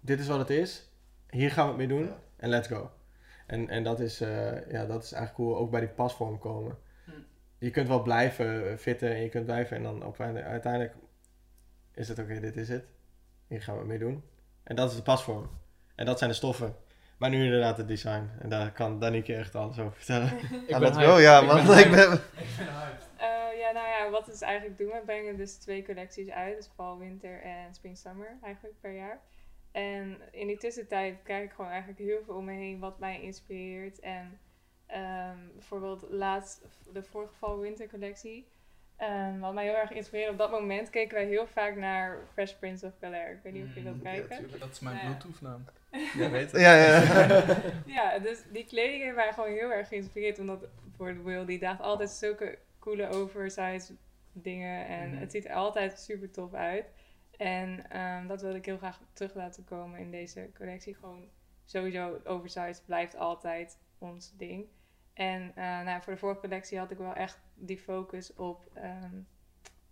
[0.00, 0.90] dit is wat het is.
[1.30, 2.04] Hier gaan we het mee doen.
[2.06, 2.16] Ja.
[2.36, 2.90] En let's go.
[3.46, 6.38] En, en dat, is, eh, ja, dat is eigenlijk hoe we ook bij die pasvorm
[6.38, 6.78] komen.
[7.04, 7.10] Hm.
[7.58, 10.94] Je kunt wel blijven eh, fitten en je kunt blijven en dan op, uiteindelijk
[11.94, 12.84] is het oké, dit is het.
[13.46, 14.22] Hier gaan we het mee doen.
[14.62, 15.50] En dat is de pasvorm.
[15.94, 16.74] En dat zijn de stoffen.
[17.16, 18.30] Maar nu inderdaad het design.
[18.38, 20.26] En daar kan Danique echt alles over vertellen.
[20.38, 21.04] Ik Ja, ben hyped.
[21.08, 21.90] go, ja, Ik ben Ik hyped.
[21.90, 22.20] ben...
[23.72, 24.88] nou ja, wat is eigenlijk doen?
[24.90, 26.56] We brengen dus twee collecties uit.
[26.56, 29.20] Dus fall, winter en spring, summer eigenlijk per jaar.
[29.72, 33.20] En in die tussentijd kijk ik gewoon eigenlijk heel veel om me heen wat mij
[33.22, 34.00] inspireert.
[34.00, 34.38] En
[34.86, 38.50] ehm, bijvoorbeeld laatst, de vorige fall, winter collectie.
[38.96, 42.52] ehm, wat mij heel erg inspireerde op dat moment keken wij heel vaak naar Fresh
[42.52, 43.30] Prince of Bel-Air.
[43.30, 44.58] Ik weet niet of je dat Mm, kijken.
[44.58, 45.02] Dat is mijn Ja.
[45.04, 45.64] Bluetooth-naam.
[46.18, 47.02] Ja, weet Ja, ja.
[47.86, 50.38] Ja, dus die kleding heeft mij gewoon heel erg geïnspireerd.
[50.38, 53.92] Omdat voor Will, die draagt altijd zulke coole oversized
[54.32, 54.86] dingen.
[54.86, 55.18] En Mhm.
[55.18, 56.92] het ziet er altijd super tof uit.
[57.36, 60.94] En ehm, dat wilde ik heel graag terug laten komen in deze collectie.
[60.94, 61.28] Gewoon
[61.64, 64.66] sowieso oversized blijft altijd ons ding.
[65.12, 69.20] En eh, nou, voor de vorige collectie had ik wel echt die focus op ehm,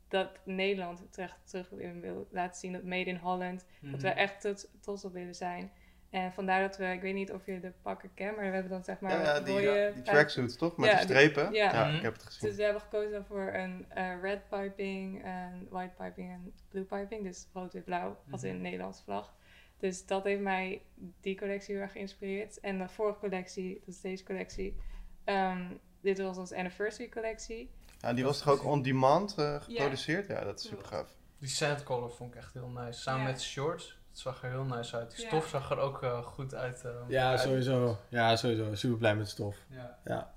[0.09, 1.69] dat Nederland terug, terug
[2.01, 2.73] wil laten zien.
[2.73, 3.67] Dat Made in Holland.
[3.81, 4.01] Dat Mhm.
[4.03, 5.71] we echt trots, trots op willen zijn.
[6.11, 8.71] En vandaar dat we, ik weet niet of je de pakken kent, maar we hebben
[8.71, 10.77] dan zeg maar Ja, ja, die, rode die tracksuits toch?
[10.77, 11.53] Met Ja, die die- strepen?
[11.53, 11.73] ja.
[11.73, 11.97] ja, Mhm.
[11.97, 12.49] ik heb het gezien.
[12.49, 17.23] Dus we hebben gekozen voor een eh, red piping, een white piping en blue piping.
[17.25, 18.63] Dus rood, wit, blauw, als in Mhm.
[18.63, 19.35] Nederlandse vlag.
[19.79, 20.83] Dus dat heeft mij
[21.21, 22.61] die collectie heel erg geïnspireerd.
[22.61, 24.77] En de vorige collectie, dat is deze collectie.
[25.25, 25.63] ehm,
[26.01, 27.71] dit was onze anniversary collectie.
[27.99, 30.27] Ja, die was toch ook on demand eh, geproduceerd?
[30.27, 31.17] Ja, dat is super gaaf.
[31.39, 33.01] Die sandcolor vond ik echt heel nice.
[33.01, 33.27] Samen Ja.
[33.27, 34.00] met de shorts.
[34.11, 35.11] Het zag er heel nice uit.
[35.17, 35.27] Die Ja.
[35.29, 36.85] stof zag er ook eh, goed uit.
[36.85, 37.41] eh, Ja, uit.
[37.41, 37.97] sowieso.
[38.09, 38.75] Ja, sowieso.
[38.75, 39.57] Super blij met stof.
[39.71, 39.99] Ja.
[40.05, 40.35] Ja.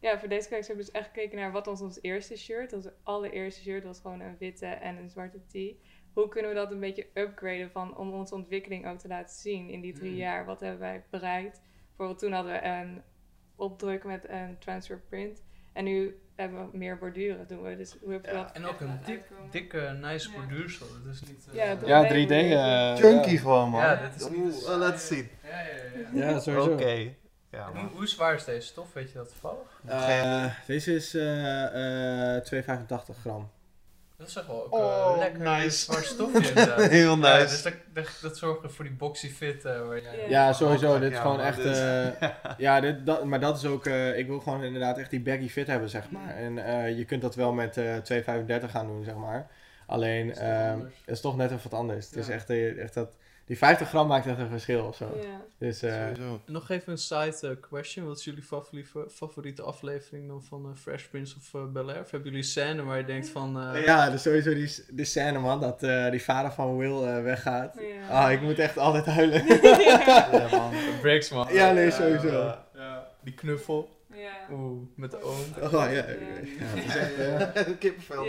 [0.00, 2.70] Ja, voor deze collectie hebben we dus echt gekeken naar wat was ons eerste shirt.
[2.70, 5.80] Het allereerste shirt was gewoon een witte en een zwarte tee.
[6.12, 9.68] Hoe kunnen we dat een beetje upgraden van, om onze ontwikkeling ook te laten zien
[9.70, 10.16] in die drie Mm.
[10.16, 10.44] jaar?
[10.44, 11.60] Wat hebben wij bereikt?
[11.86, 13.02] Bijvoorbeeld toen hadden we een
[13.56, 15.42] opdruk met een transfer print.
[15.72, 17.76] En nu hebben we meer borduren doen we.
[17.76, 20.34] Dus hoe heb je Ja, dat En ook een laten dik, dikke, nice Ja.
[20.36, 20.86] borduursel.
[21.04, 21.46] Het is niet...
[21.50, 22.28] eh, Ja, dat- Ja, Nee, 3D.
[22.28, 23.38] nee, eh, Chunky ja.
[23.38, 23.80] gewoon, man.
[23.80, 24.40] Ja, dit is niet...
[24.40, 25.28] Oeh, oh, laat het zien.
[25.42, 26.30] Ja, ja, ja.
[26.32, 26.72] Ja, sowieso.
[26.72, 27.14] Oké.
[27.50, 27.76] Man.
[27.76, 28.92] hoe, hoe zwaar is deze stof?
[28.92, 29.80] Weet je dat toevallig?
[29.86, 33.50] Eh, deze is eh, eh, 285 gram.
[34.16, 35.92] Dat is echt wel ook Oh, eh, lekker nice.
[36.02, 36.82] stofje inderdaad.
[36.82, 37.46] Heel Ja, nice.
[37.48, 40.16] dus dat, dat, dat zorgt voor die boxy fit eh, waar jij...
[40.16, 40.28] Ja.
[40.28, 40.94] Ja, sowieso.
[40.94, 41.58] Oh, dit is ja, gewoon man, echt.
[41.64, 43.86] eh, ja, dit, dat, maar dat is ook.
[43.86, 46.36] eh, ik wil gewoon inderdaad echt die baggy fit hebben, zeg maar.
[46.36, 49.46] En eh, je kunt dat wel met eh 235 gaan doen, zeg maar.
[49.86, 52.06] Alleen, Is toch ehm, het is toch net even wat anders.
[52.06, 53.10] Het is echt, echt dat.
[53.46, 55.04] Die 50 gram maakt echt een verschil of zo.
[55.22, 55.40] Ja.
[55.58, 56.06] Dus eh.
[56.46, 58.06] Nog even een side eh, question.
[58.06, 62.00] Wat is jullie favoriete, favoriete aflevering dan van eh, Fresh Prince of uh, Bel-Air?
[62.00, 63.60] Of hebben jullie scène waar je denkt van...
[63.74, 65.60] eh, ja, dus sowieso die, die scène, man.
[65.60, 67.74] Dat eh, die vader van Will eh, weggaat.
[68.08, 68.24] Ja.
[68.24, 69.46] Ah, ik moet echt altijd huilen.
[69.46, 70.72] Ja, man.
[71.00, 71.46] Breaks man.
[71.52, 72.54] Ja, nee, sowieso.
[72.74, 73.93] Ja, die knuffel.
[74.14, 74.54] Ja.
[74.54, 75.38] Oeh, met de oom.
[75.62, 78.24] Oh, ja, ja, het is echt, eh, Kippenvel.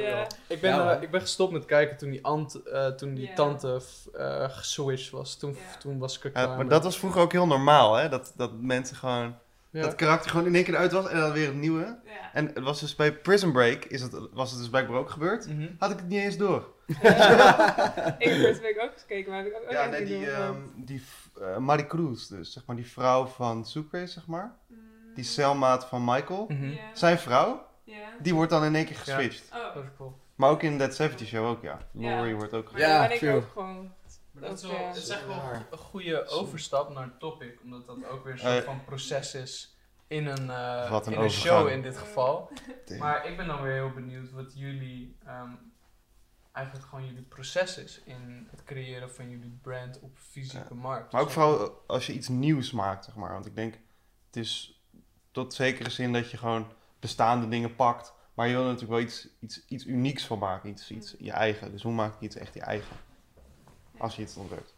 [0.48, 3.80] Ik ben, eh, ik ben gestopt met kijken toen die, ant, eh, toen die tante
[3.82, 5.38] f- eh, geswitcht was.
[5.38, 6.67] Toen, toen was ik er Ja, klaar maar mee.
[6.67, 8.10] dat was vroeger ook heel normaal, hè?
[8.10, 9.36] Dat, dat mensen gewoon...
[9.69, 9.82] Ja.
[9.82, 11.98] Dat karakter gewoon in één keer uit was en dan weer het nieuwe.
[12.34, 15.48] En het was dus bij Prison Break, is het, was het dus blijkbaar ook gebeurd.
[15.48, 15.67] Mhm.
[15.80, 16.74] Had ik het niet eens door.
[16.86, 20.56] ik heb deze week ook gekeken, maar heb ik ook Ja, nee, niet die, ehm
[20.76, 21.04] die
[21.41, 24.56] uh, Marie Cruz, dus zeg maar die vrouw van Sucre, zeg maar.
[24.67, 24.78] Mm,
[25.15, 26.45] Die celmaat van Michael.
[26.49, 26.73] Mhm.
[26.93, 28.08] Zijn vrouw, Ja.
[28.21, 29.49] die wordt dan in één keer geswitcht.
[29.54, 29.73] Oh.
[29.73, 30.19] Dat is cool.
[30.36, 31.78] Maar ook in That 70 Show ook, ja.
[31.91, 33.93] Laurie wordt ook Maar Ja, ben ik ook gewoon...
[34.32, 37.60] Maar dat is, wel, is echt wel een goede overstap naar het topic.
[37.63, 38.63] Omdat dat ook weer een soort Eh.
[38.63, 42.51] van proces is in een, eh, Wat een in een show in dit geval.
[42.86, 42.99] Damn.
[42.99, 45.49] Maar ik ben dan weer heel benieuwd wat jullie, ehm,
[46.51, 51.12] eigenlijk gewoon jullie proces is in het creëren van jullie brand op fysieke markt.
[51.12, 53.32] Maar ook vooral als je iets nieuws maakt, zeg maar.
[53.34, 53.73] Want ik denk,
[54.25, 54.74] het is
[55.36, 56.67] tot zekere zin dat je gewoon
[57.00, 58.13] bestaande dingen pakt.
[58.34, 60.69] Maar je wil er natuurlijk wel iets, iets, iets unieks van maken.
[60.69, 61.71] Iets, iets je eigen.
[61.71, 62.95] Dus hoe maak je iets echt je eigen?
[63.98, 64.76] Als je iets ontwerpt.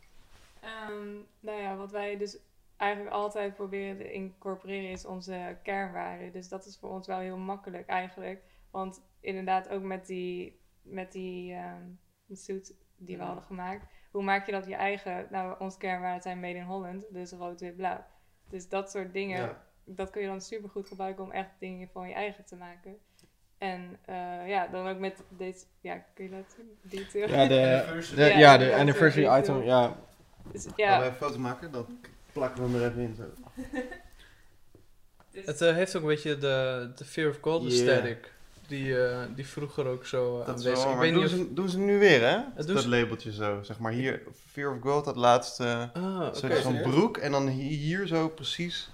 [0.61, 2.37] Ehm, nou ja, wat wij dus
[2.77, 6.31] eigenlijk altijd proberen te incorporeren is onze kernwaarden.
[6.31, 8.41] Dus dat is voor ons wel heel makkelijk eigenlijk.
[8.71, 11.83] Want inderdaad ook met die, met die ehm,
[12.31, 13.25] suit die we Mhm.
[13.25, 13.85] hadden gemaakt.
[14.11, 15.27] Hoe maak je dat je eigen...
[15.29, 17.05] Nou, onze kernwaarden zijn made in Holland.
[17.09, 18.03] Dus rood, wit, blauw.
[18.49, 19.65] Dus dat soort dingen, Ja.
[19.89, 22.97] Dat kun je dan super goed gebruiken om echt dingen van je eigen te maken.
[23.57, 25.65] En eh, ja, dan ook met deze...
[25.81, 26.77] Ja, kun je dat zien?
[26.81, 27.29] Detail.
[27.39, 28.23] ja, de, Anniversary.
[28.23, 29.63] de, Ja, ja, de anniversary item.
[29.63, 29.95] Ja,
[30.51, 31.71] Dus, Gaan ja, we een foto maken?
[31.71, 31.99] Dan
[32.31, 33.15] plakken we hem er even in.
[33.15, 33.23] Zo.
[35.31, 37.73] dus- Het eh, heeft ook een beetje de, de Fear of God Yeah.
[37.73, 38.31] aesthetic.
[38.67, 41.37] Die, eh, die vroeger ook zo eh, Dat is aanwezig Ik weet doen, niet of...
[41.37, 42.63] ze, doen ze nu weer, hè?
[42.65, 43.63] dat ze- labeltje zo.
[43.63, 44.21] Zeg maar hier,
[44.51, 45.89] Fear of God, dat laatste.
[45.93, 46.33] Ah.
[46.33, 48.89] Zo- Zo'n broek en dan hi- hier zo precies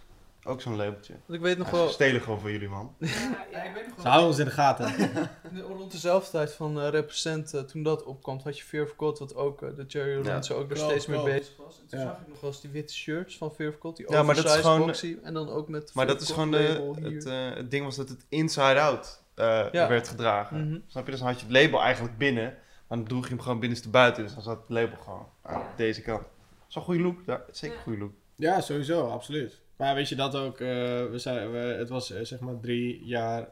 [0.45, 1.13] ook zo'n labeltje.
[1.13, 1.89] Want ik weet nog Ja, ze wel...
[1.89, 2.95] stelen gewoon van jullie, man.
[2.99, 3.07] ja,
[3.51, 3.63] ja.
[4.01, 4.93] ze houden ons in de gaten.
[5.77, 9.19] Rond dezelfde tijd van eh, Represent, eh, toen dat opkwam, had je Fear of God,
[9.19, 10.17] wat ook eh, de Jerry Ja.
[10.17, 11.79] Lorenzo ook Klopt, steeds mee bezig was.
[11.81, 12.05] En toen Ja.
[12.05, 14.35] zag ik nog wel eens die witte shirts van Fear of God, die Ja, maar
[14.35, 17.53] dat is gewoon- boxy, en dan ook met Maar dat is gewoon de, het, eh,
[17.55, 19.87] het ding was dat het inside out eh, Ja.
[19.87, 20.67] werd gedragen.
[20.67, 20.79] Mhm.
[20.87, 21.11] Snap je?
[21.11, 22.43] Dus dan had je het label eigenlijk binnen,
[22.87, 24.23] maar dan droeg je hem gewoon binnenstebuiten.
[24.23, 26.21] Dus dan zat het label gewoon aan deze kant.
[26.21, 26.29] Dat
[26.69, 27.17] is wel een goede look.
[27.25, 28.11] Ja, zeker een goede look.
[28.35, 29.61] Ja, sowieso, absoluut.
[29.83, 30.67] Maar weet je dat ook, eh,
[31.05, 33.49] we zijn, we, het was eh, zeg maar drie jaar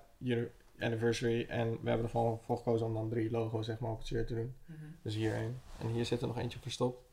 [0.79, 3.97] anniversary en we hebben er gewoon voor gekozen om dan drie logo's zeg maar op
[3.97, 4.55] het shirt te doen.
[5.01, 5.61] Dus hier één.
[5.79, 7.03] En hier zit er nog eentje verstopt.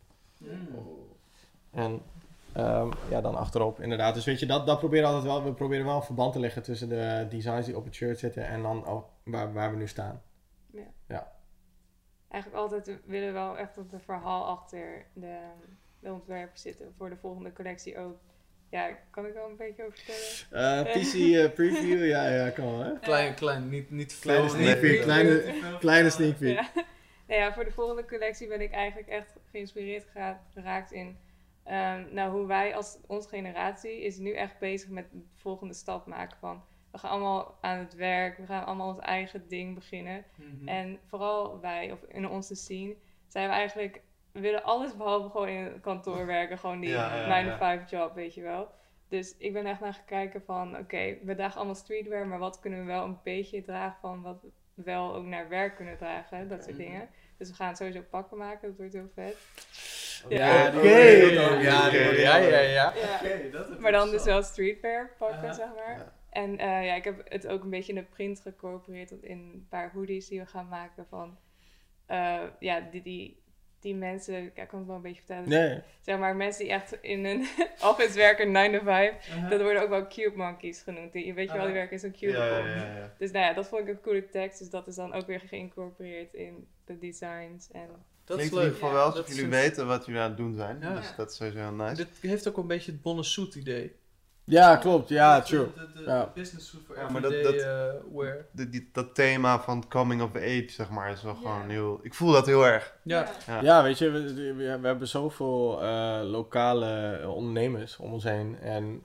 [1.71, 2.03] En
[2.53, 4.15] ehm, ja, dan achterop inderdaad.
[4.15, 5.45] Dus weet je, dat, dat proberen we altijd wel.
[5.45, 8.47] We proberen wel een verband te leggen tussen de designs die op het shirt zitten
[8.47, 10.23] en dan ook waar, waar we nu staan.
[12.29, 15.39] Eigenlijk altijd willen we wel echt dat er verhaal achter de,
[16.01, 16.95] de ontwerpen zitten.
[16.97, 18.19] Voor de volgende collectie ook.
[18.71, 20.87] Ja, kan ik wel een beetje over vertellen?
[20.87, 22.99] Eh PC eh, preview, ja, ja, kan wel hè.
[22.99, 24.59] Klein, klein, niet, niet Kleine veel.
[24.61, 25.79] sneak peek, kleine- veel.
[25.79, 26.55] Kleine sneak peek.
[26.55, 26.71] Ja.
[27.27, 31.19] nou ja, voor de volgende collectie ben ik eigenlijk echt geïnspireerd gera- geraakt in
[31.65, 36.07] ehm, nou, hoe wij als onze generatie is nu echt bezig met de volgende stap
[36.07, 40.25] maken van we gaan allemaal aan het werk, we gaan allemaal ons eigen ding beginnen.
[40.35, 40.69] Mhm.
[40.69, 42.95] En vooral wij, of in onze scene,
[43.27, 44.01] zijn we eigenlijk,
[44.41, 48.15] we willen alles behalve gewoon in een kantoor werken, gewoon die Ja, ja, 9-to-5 job,
[48.15, 48.69] weet je wel.
[49.09, 52.81] Dus ik ben echt naar gekeken van, oké, we dragen allemaal streetwear, maar wat kunnen
[52.81, 54.43] we wel een beetje dragen van wat
[54.75, 57.09] we wel ook naar werk kunnen dragen, dat soort dingen.
[57.39, 59.37] Dus we gaan sowieso pakken maken, dat wordt heel vet.
[60.29, 60.89] Ja, oké.
[60.89, 62.93] Ja, ja, ja, ja.
[63.79, 65.97] Maar dan dus wel streetwear pakken, zeg maar.
[65.99, 66.13] Ja.
[66.31, 69.67] En eh, ja, ik heb het ook een beetje in de print gecorporeerd in een
[69.69, 71.39] paar hoodies die we gaan maken van...
[72.07, 73.43] eh, ja, die, die,
[73.81, 75.49] die mensen, ik kan het wel een beetje vertellen.
[75.49, 75.81] Nee.
[76.01, 77.47] Zeg maar, mensen die echt in een
[77.91, 79.15] office werken, 9 to 5.
[79.51, 81.13] Dat worden ook wel cube monkeys genoemd.
[81.13, 81.87] Die, weet je wel, die Aha.
[81.89, 82.69] werken in zo'n Ja, cubicle.
[82.71, 83.15] ja, ja, ja.
[83.19, 84.59] Dus nou ja, dat vond ik een coole tekst.
[84.59, 87.69] Dus dat is dan ook weer geïncorporeerd in de designs.
[87.73, 87.89] En
[88.25, 88.73] Dat is Klinkt in ieder leuk.
[88.73, 90.81] geval Ja, wel dat alsof jullie weten wat jullie aan het doen zijn.
[90.81, 90.95] Ja.
[90.95, 91.95] Dus dat is sowieso heel nice.
[91.95, 93.97] Dit heeft ook een beetje het Bonnesoet idee.
[94.49, 95.09] Ja, klopt.
[95.09, 95.67] Ja, De- true.
[95.75, 96.23] De, de, Ja.
[96.25, 98.47] de business suit voor Ja, maar dat- everyday eh, wear.
[98.53, 101.99] De- die, dat thema van coming of age, zeg maar, is wel gewoon heel...
[102.03, 102.97] Ik voel dat heel erg.
[103.03, 103.29] Ja.
[103.47, 103.61] Ja.
[103.61, 108.59] Ja, weet je, we, we, we hebben zoveel eh, lokale eh, ondernemers om ons heen.
[108.61, 109.03] En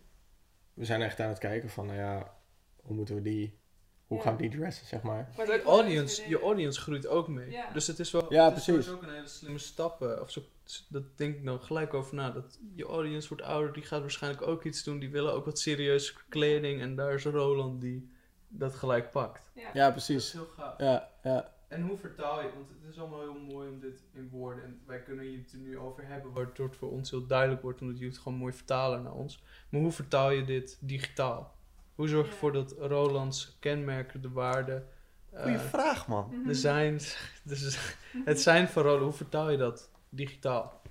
[0.74, 2.32] we zijn echt aan het kijken van, nou ja,
[2.82, 3.60] hoe moeten we die,
[4.14, 5.30] hoe gaan die dressen, zeg maar.
[5.38, 7.58] Maar Je audience, je audience groeit ook mee.
[7.74, 8.90] Dus het is wel Ja, het is precies.
[8.90, 10.02] ook een hele slimme stap.
[10.02, 10.42] eh, Of zo,
[10.90, 12.30] dat denk ik dan gelijk over na.
[12.32, 15.00] Dat je audience wordt ouder, die gaat waarschijnlijk ook iets doen.
[15.00, 16.82] Die willen ook wat serieuze kleding.
[16.82, 18.10] En daar is Roland die
[18.48, 19.52] dat gelijk pakt.
[19.56, 19.70] Ja.
[19.74, 20.32] Ja, Dat is precies.
[20.32, 20.78] heel gaaf.
[20.80, 21.52] Ja, ja.
[21.68, 24.82] En hoe vertaal je, want het is allemaal heel mooi om dit in woorden, en
[24.86, 27.82] wij kunnen hier het er nu over hebben, waardoor het voor ons heel duidelijk wordt,
[27.82, 29.44] omdat jullie het gewoon mooi vertalen naar ons.
[29.70, 31.56] Maar hoe vertaal je dit digitaal?
[31.96, 32.34] Hoe zorg je Ja.
[32.34, 34.88] ervoor dat Rolands kenmerken, de waarden,
[35.34, 36.44] Goeie eh, vraag, man.
[36.46, 36.94] de zijn,
[37.44, 40.82] dus het zijn van Roland, hoe vertaal je dat digitaal?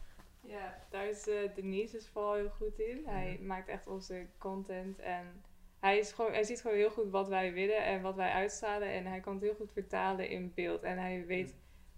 [0.40, 3.02] Ja, daar is eh, Denise dus vooral heel goed in.
[3.06, 5.42] Hij maakt echt onze content en
[5.80, 8.88] hij, is gewoon, hij ziet gewoon heel goed wat wij willen en wat wij uitstralen.
[8.92, 10.82] En hij kan het heel goed vertalen in beeld.
[10.82, 11.54] En hij weet,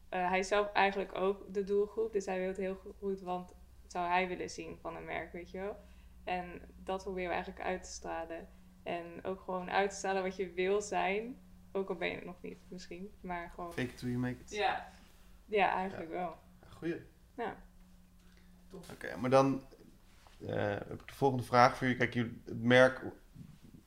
[0.09, 2.13] eh, hij is zelf eigenlijk ook de doelgroep.
[2.13, 3.55] Dus hij weet heel goed wat
[3.87, 5.77] zou hij willen zien van een merk, weet je wel.
[6.25, 8.49] En dat proberen we eigenlijk uit te stralen.
[8.85, 11.37] En ook gewoon uit te stralen wat je wil zijn.
[11.73, 13.11] Ook al ben je het nog niet, misschien.
[13.21, 13.73] Maar gewoon...
[13.73, 14.51] Fake it till you make it.
[14.51, 14.89] Ja,
[15.47, 16.37] ja eigenlijk wel.
[16.69, 17.01] Goeie.
[17.37, 17.57] Ja.
[18.93, 19.63] Oké, maar dan
[20.47, 22.09] eh, heb ik de volgende vraag voor jullie.
[22.09, 23.01] Kijk, het merk,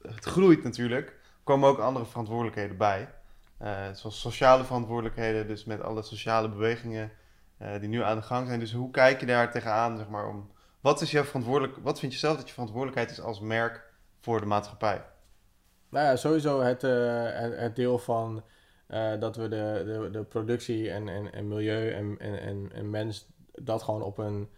[0.02, 1.08] het groeit natuurlijk.
[1.08, 3.10] Er komen ook andere verantwoordelijkheden bij.
[3.58, 7.12] Eh, zoals sociale verantwoordelijkheden, dus met alle sociale bewegingen
[7.58, 8.60] eh, die nu aan de gang zijn.
[8.60, 10.52] Dus hoe kijk je daar tegenaan, zeg maar, om...
[10.82, 11.78] Wat is jouw verantwoordelijk...
[11.78, 13.87] Wat vind je zelf dat je verantwoordelijkheid is als merk
[14.28, 15.02] voor de maatschappij?
[15.90, 18.44] Nou ja, sowieso het, eh, het, deel van
[18.88, 22.90] eh, dat we de, de, de productie en, en, en milieu en, en, en, en
[22.90, 24.50] mens dat gewoon op een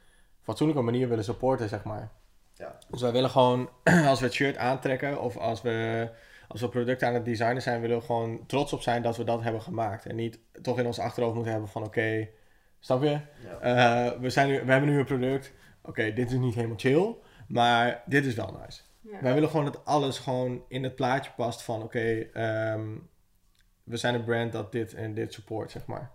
[0.41, 2.11] fatsoenlijke manier willen supporten, zeg maar.
[2.53, 2.77] Ja.
[2.89, 3.69] Dus wij willen gewoon,
[4.09, 6.09] als we het shirt aantrekken of als we,
[6.47, 9.23] als we producten aan het designen zijn, willen we gewoon trots op zijn dat we
[9.23, 10.05] dat hebben gemaakt.
[10.05, 12.27] En niet toch in ons achterhoofd moeten hebben van oké,
[12.79, 13.19] snap je?
[13.61, 17.15] Eh, we, zijn nu, we hebben nu een product, oké, dit is niet helemaal chill,
[17.47, 18.81] maar dit is wel nice.
[19.01, 19.21] Ja.
[19.21, 22.87] Wij willen gewoon dat alles gewoon in het plaatje past van oké, ehm,
[23.83, 26.11] we zijn een brand dat dit en dit support, zeg maar.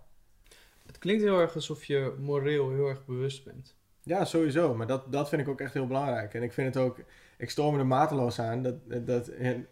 [0.85, 3.75] Het klinkt heel erg alsof je moreel heel erg bewust bent.
[4.01, 4.75] Ja, sowieso.
[4.75, 6.33] Maar dat, dat vind ik ook echt heel belangrijk.
[6.33, 6.99] En ik vind het ook,
[7.37, 8.61] ik stoor me er mateloos aan.
[8.63, 9.67] Dat, dat, en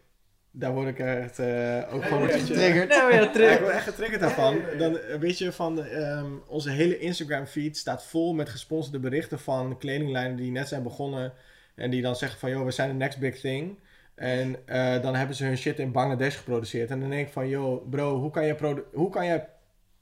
[0.51, 2.89] daar word ik echt eh, ook gewoon een beetje getriggerd.
[2.89, 4.61] Nee, maar ja, Ja, ik word echt getriggerd daarvan.
[4.77, 9.39] Dan eh, weet je van ehm, onze hele Instagram feed staat vol met gesponsorde berichten
[9.39, 11.33] van kledinglijnen die net zijn begonnen.
[11.75, 13.79] En die dan zeggen van joh, we zijn de next big thing.
[14.15, 16.89] En eh, dan hebben ze hun shit in Bangladesh geproduceerd.
[16.89, 19.43] En dan denk ik van joh, bro, hoe kan je, hoe kan je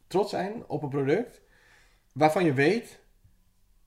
[0.08, 1.42] trots zijn op een product
[2.14, 3.00] waarvan je weet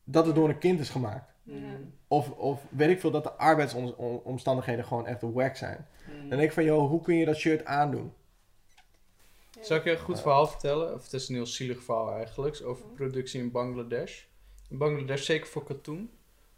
[0.05, 1.33] dat het door een kind is gemaakt?
[1.43, 1.93] Mm.
[2.09, 5.87] Of, of weet ik veel dat de arbeidsomstandigheden gewoon echt wack zijn.
[6.09, 6.29] Mm.
[6.29, 8.13] Dan denk ik van, joh, hoe kun je dat shirt aandoen?
[9.61, 10.95] Zal ik je een goed verhaal vertellen?
[10.95, 12.61] Of het is een heel zielig verhaal eigenlijk.
[12.65, 14.23] Over productie in Bangladesh.
[14.71, 16.11] In Bangladesh, zeker voor katoen,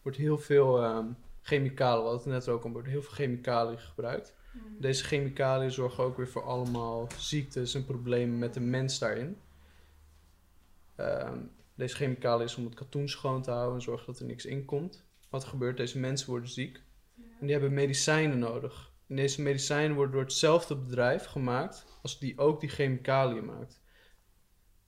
[0.06, 1.06] wordt heel veel ehm,
[1.42, 4.34] chemicaliën, we hadden het net ook al, wordt heel veel chemicaliën gebruikt.
[4.78, 9.36] Deze chemicaliën zorgen ook weer voor allemaal ziektes en problemen met de mens daarin.
[10.94, 11.38] Ehm,
[11.74, 14.64] deze chemicaliën is om het katoen schoon te houden en zorgen dat er niks in
[14.64, 15.04] komt.
[15.30, 15.76] Wat gebeurt?
[15.76, 16.82] Deze mensen worden ziek
[17.16, 18.92] en die hebben medicijnen nodig.
[19.06, 23.80] En deze medicijnen worden door hetzelfde bedrijf gemaakt als die ook die chemicaliën maakt.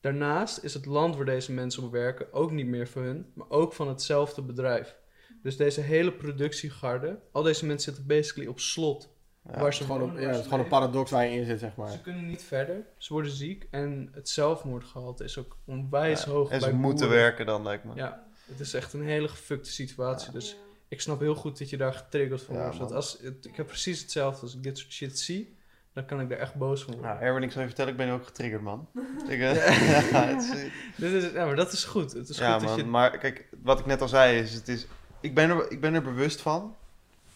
[0.00, 3.50] Daarnaast is het land waar deze mensen op werken ook niet meer van hun, maar
[3.50, 4.97] ook van hetzelfde bedrijf.
[5.42, 9.16] Dus deze hele productiegarde, al deze mensen zitten basically op slot.
[9.52, 9.60] Ja.
[9.60, 11.58] waar ze gewoon, wonen, een, ja, het is gewoon een paradox waar je in zit,
[11.60, 11.90] zeg maar.
[11.90, 16.50] Ze kunnen niet verder, ze worden ziek en het zelfmoordgehalte is ook onwijs Ja, hoog
[16.50, 17.22] En ze bij moeten boeren.
[17.24, 17.94] werken dan, lijkt me.
[17.94, 20.26] Ja, het is echt een hele gefukte situatie.
[20.26, 20.32] Ja.
[20.32, 20.56] Dus
[20.88, 22.78] ik snap heel goed dat je daar getriggerd van Ja, wordt.
[22.78, 24.40] Want als, het- ik heb precies hetzelfde.
[24.42, 25.56] Als ik dit soort shit zie,
[25.92, 27.10] dan kan ik daar echt boos van worden.
[27.10, 28.88] Nou, Erwin, ik zal je vertellen, ik ben ook getriggerd, man.
[29.28, 29.54] Ik, eh,
[30.12, 32.12] ja, het is- Dit is, ja, maar dat is goed.
[32.12, 32.78] Het is ja, goed dat man.
[32.78, 32.84] je...
[32.90, 34.86] Maar kijk, wat ik net al zei is, het is
[35.20, 36.74] ik, ben er, ik ben er bewust van.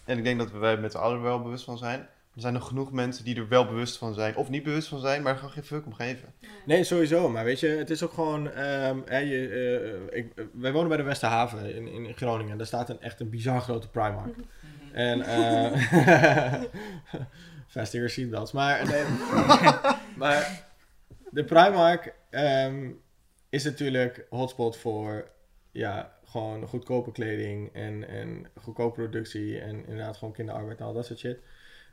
[0.05, 2.01] En ik denk dat wij met z'n allen wel bewust van zijn.
[2.35, 4.37] Er zijn nog genoeg mensen die er wel bewust van zijn.
[4.37, 6.35] Of niet bewust van zijn, maar er gewoon geen fuck om geven.
[6.67, 7.29] Nee, sowieso.
[7.29, 8.51] Maar weet je, het is ook gewoon...
[8.51, 9.49] ehm, hè, je,
[10.11, 12.57] eh, ik, eh, wij wonen bij de Westerhaven in, in Groningen.
[12.57, 14.35] Daar staat een, echt een bizar grote Primark.
[14.93, 15.23] En...
[15.23, 16.63] eh
[17.73, 18.53] Vast your seatbelts.
[18.53, 19.05] Maar, nee,
[20.17, 20.67] maar
[21.31, 22.91] de Primark ehm,
[23.49, 25.29] is natuurlijk hotspot voor...
[25.71, 29.61] Ja, gewoon goedkope kleding en, en goedkope productie.
[29.61, 31.39] En inderdaad gewoon kinderarbeid en al dat soort shit.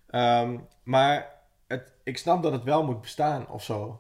[0.08, 1.36] Ehm, maar
[1.68, 4.00] het, ik snap dat het wel moet bestaan of zo.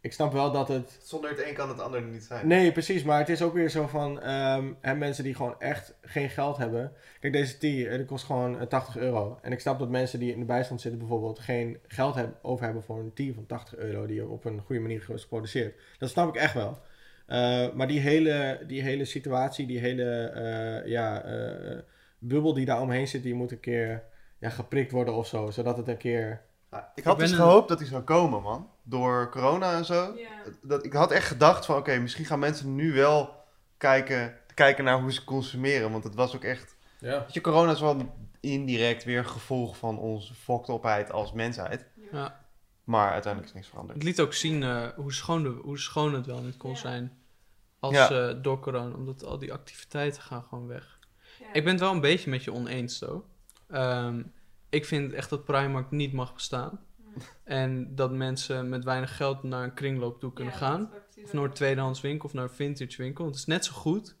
[0.00, 0.98] Ik snap wel dat het.
[1.02, 2.46] Zonder het een kan het ander niet zijn.
[2.46, 3.02] Nee, precies.
[3.02, 4.20] Maar het is ook weer zo van.
[4.20, 6.92] ehm, hè, mensen die gewoon echt geen geld hebben.
[7.20, 9.38] Kijk, deze tea, eh, die kost gewoon eh, 80 euro.
[9.42, 11.38] En ik snap dat mensen die in de bijstand zitten bijvoorbeeld.
[11.38, 14.06] geen geld hebben, over hebben voor een tea van 80 euro.
[14.06, 15.80] die op een goede manier is geproduceerd.
[15.98, 16.78] Dat snap ik echt wel.
[17.26, 21.78] Eh, maar die hele, die hele situatie, die hele eh, ja, eh,
[22.18, 23.22] bubbel die daar omheen zit.
[23.22, 24.02] die moet een keer
[24.38, 25.50] ja, geprikt worden of zo.
[25.50, 26.40] Zodat het een keer.
[26.70, 28.70] Ja, ik had dus een- gehoopt dat hij zou komen, man.
[28.82, 30.14] Door corona en zo.
[30.62, 33.30] Dat, ik had echt gedacht van, oké, misschien gaan mensen nu wel
[33.76, 35.90] kijken, kijken naar hoe ze consumeren.
[35.92, 36.76] Want het was ook echt...
[36.98, 37.20] Ja.
[37.20, 41.84] Weet je, corona is wel indirect weer een gevolg van onze foktopheid als mensheid.
[42.12, 42.44] Ja.
[42.86, 43.98] Maar uiteindelijk is niks veranderd.
[43.98, 46.76] Het liet ook zien eh, hoe, schoon de, hoe schoon het wel niet kon Ja.
[46.76, 47.18] zijn.
[47.80, 48.10] Als Ja.
[48.28, 48.94] eh, door corona.
[48.94, 50.98] Omdat al die activiteiten gaan gewoon weg.
[51.40, 51.46] Ja.
[51.52, 53.26] Ik ben het wel een beetje met je oneens, zo.
[53.68, 54.22] Ehm,
[54.68, 56.80] ik vind echt dat Primark niet mag bestaan.
[57.44, 60.90] En dat mensen met weinig geld naar een kringloop toe kunnen Ja, gaan.
[61.24, 63.24] Of naar een tweedehands winkel of naar een vintage winkel.
[63.24, 64.16] Want het is net zo goed.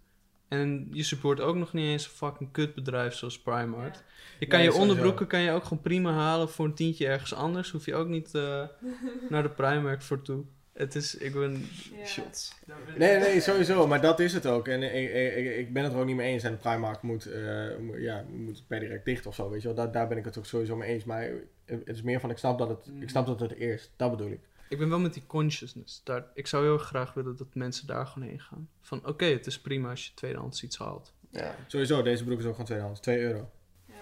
[0.48, 3.94] En je support ook nog niet eens een fucking kutbedrijf zoals Primark.
[3.94, 4.00] Ja.
[4.38, 7.34] Je kan Nee, je onderbroeken kan je ook gewoon prima halen voor een tientje ergens
[7.34, 7.70] anders.
[7.70, 8.62] Hoef je ook niet eh,
[9.30, 10.44] naar de Primark voor toe.
[10.72, 11.64] Het is, ik ben...
[12.04, 12.52] Shots.
[12.96, 13.86] Nee, nee, sowieso.
[13.86, 14.68] Maar dat is het ook.
[14.68, 16.42] En ik, ik, ik- ben het er ook niet mee eens.
[16.42, 19.66] En de Primark moet, eh, moet- ja, moet per direct dicht of zo, weet je
[19.66, 19.76] wel.
[19.76, 21.04] Daar, daar ben ik het ook sowieso mee eens.
[21.04, 21.30] Maar
[21.64, 23.90] het is meer van, ik snap dat het, ik snap dat het eerst.
[23.96, 24.40] Dat bedoel ik.
[24.68, 26.00] Ik ben wel met die consciousness.
[26.04, 28.68] Daar, ik zou heel graag willen dat mensen daar gewoon heen gaan.
[28.80, 31.12] Van oké, het is prima als je tweedehands iets haalt.
[31.30, 31.54] Ja.
[31.66, 33.00] Sowieso, deze broek is ook gewoon tweedehands.
[33.00, 33.50] 2 euro.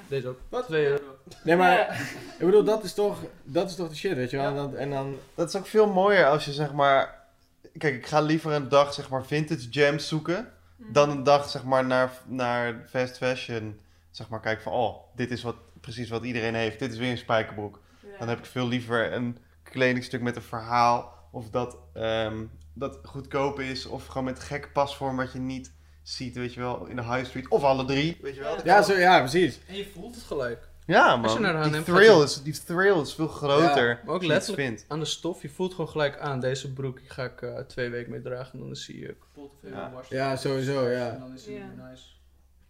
[0.08, 0.38] Deze ook.
[0.48, 0.66] Wat?
[0.66, 1.18] 2 euro.
[1.44, 1.92] Nee, maar Ja.
[2.38, 4.46] ik bedoel, dat is toch, dat is toch de shit, weet je wel.
[4.46, 7.22] En, dan, en dan, Dat is ook veel mooier als je zeg maar...
[7.78, 10.52] Kijk, ik ga liever een dag zeg maar vintage gems zoeken...
[10.76, 10.92] Mhm.
[10.92, 13.80] dan een dag zeg maar naar, naar fast fashion.
[14.10, 16.78] Zeg maar kijken van, oh, dit is wat, precies wat iedereen heeft.
[16.78, 17.80] Dit is weer een spijkerbroek.
[18.00, 18.18] Ja.
[18.18, 19.38] Dan heb ik veel liever een
[19.74, 21.12] kledingstuk met een verhaal.
[21.32, 23.86] Of dat, ehm, dat goedkoop is.
[23.86, 27.24] Of gewoon met gekke pasvorm wat je niet ziet, weet je wel, in de high
[27.26, 27.48] street.
[27.48, 28.56] Of alle drie, weet je wel.
[28.64, 29.60] ja, zo, ja, precies.
[29.68, 30.68] En je voelt het gelijk.
[30.86, 31.36] Ja, man.
[31.36, 33.88] Die H&M thrill, is, die thrill is veel groter.
[33.88, 34.62] Ja, maar ook letterlijk.
[34.66, 34.84] vindt.
[34.88, 36.40] Aan de stof, je voelt gewoon gelijk aan.
[36.40, 38.52] Deze broek die ga ik eh, twee weken mee dragen.
[38.58, 39.52] En dan zie je kapot
[39.98, 40.36] of Ja.
[40.36, 41.10] sowieso, ja.
[41.10, 42.02] En dan is hij nice.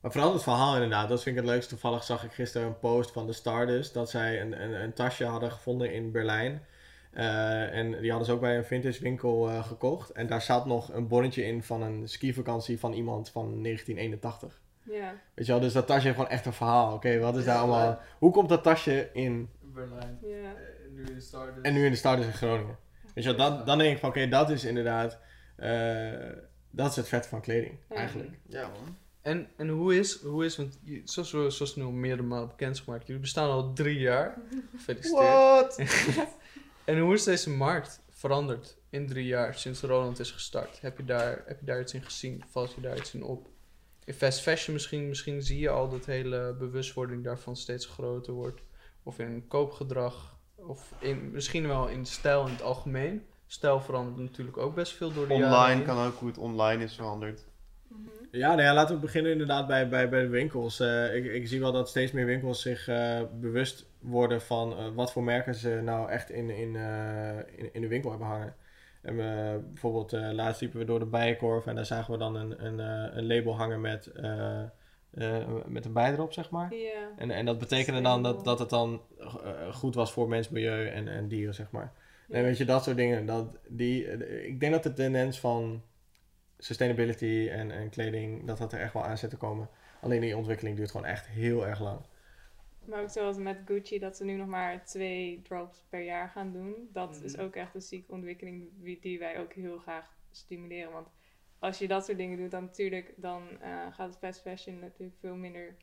[0.01, 1.71] Maar vooral het verhaal inderdaad, dat vind ik het leukste.
[1.71, 5.25] Toevallig zag ik gisteren een post van de Stardust dat zij een, een, een tasje
[5.25, 6.63] hadden gevonden in Berlijn.
[7.15, 10.11] Eh, en die hadden ze ook bij een vintage winkel eh, gekocht.
[10.11, 14.61] En daar zat nog een bonnetje in van een skivakantie van iemand van 1981.
[14.83, 15.15] Ja.
[15.35, 16.95] Weet je wel, dus dat tasje heeft gewoon echt een verhaal.
[16.95, 17.87] Oké, wat is Ja, daar allemaal...
[17.87, 19.49] maar- Hoe komt dat tasje in...
[19.61, 20.19] Berlijn.
[20.23, 20.29] Ja.
[20.37, 21.67] Eh, nu in Stardust.
[21.67, 22.77] En nu in de Stardust in Groningen?
[23.15, 25.19] Weet je wel, dan, dan denk ik van oké, dat is inderdaad...
[25.57, 26.13] eh,
[26.71, 27.97] dat is het vet van kleding, Ja.
[27.97, 28.31] eigenlijk.
[28.47, 28.97] Ja, man.
[29.23, 32.49] En, en hoe is, hoe is want je- zoals, we- zoals nu al meerdere malen
[32.49, 34.39] bekend gemaakt, jullie bestaan al drie jaar.
[34.77, 35.23] Gefeliciteerd.
[35.23, 35.79] What?
[36.85, 40.81] En hoe is deze markt veranderd in drie jaar sinds Roland is gestart?
[40.81, 42.45] Heb je daar, heb je daar iets in gezien?
[42.51, 43.49] Valt je daar iets in op?
[44.05, 48.61] In fast fashion misschien, misschien zie je al dat hele bewustwording daarvan steeds groter wordt.
[49.03, 50.37] Of in koopgedrag.
[50.55, 53.27] Of in, misschien wel in stijl in het algemeen.
[53.47, 56.85] stijl verandert natuurlijk ook best veel door de jaren Online kan ook hoe het online
[56.85, 57.45] is veranderd.
[57.89, 58.09] Mhm.
[58.31, 60.81] Ja, nou ja, laten we beginnen inderdaad bij, bij, bij de winkels.
[60.81, 64.89] Eh, ik, ik zie wel dat steeds meer winkels zich eh, bewust worden van eh,
[64.95, 68.55] wat voor merken ze nou echt in, in, eh, in, in de winkel hebben hangen.
[69.03, 72.35] En eh, bijvoorbeeld eh, laatst liepen we door de Bijenkorf en daar zagen we dan
[72.35, 72.79] een, een,
[73.19, 74.13] een label hangen met,
[75.67, 76.73] met een bij erop, zeg maar.
[77.17, 79.01] En, en dat betekende dan dat, dat het dan
[79.73, 81.93] goed was voor mens, milieu en, en dieren, zeg maar.
[82.29, 83.27] En weet je, dat soort dingen.
[83.27, 84.07] Dat, die,
[84.47, 85.83] ik denk dat de tendens van
[86.59, 89.69] sustainability en, en kleding, dat dat er echt wel aan zit te komen.
[90.01, 92.01] Alleen die ontwikkeling duurt gewoon echt heel erg lang.
[92.87, 96.53] Maar ook zoals met Gucci, dat ze nu nog maar twee drops per jaar gaan
[96.53, 96.89] doen.
[96.93, 97.45] Dat is Mhm.
[97.45, 98.69] ook echt een zieke ontwikkeling
[99.01, 100.93] die wij ook heel graag stimuleren.
[100.93, 101.09] Want
[101.59, 105.19] als je dat soort dingen doet, dan natuurlijk dan, eh, gaat het fast fashion natuurlijk
[105.21, 105.77] veel minder...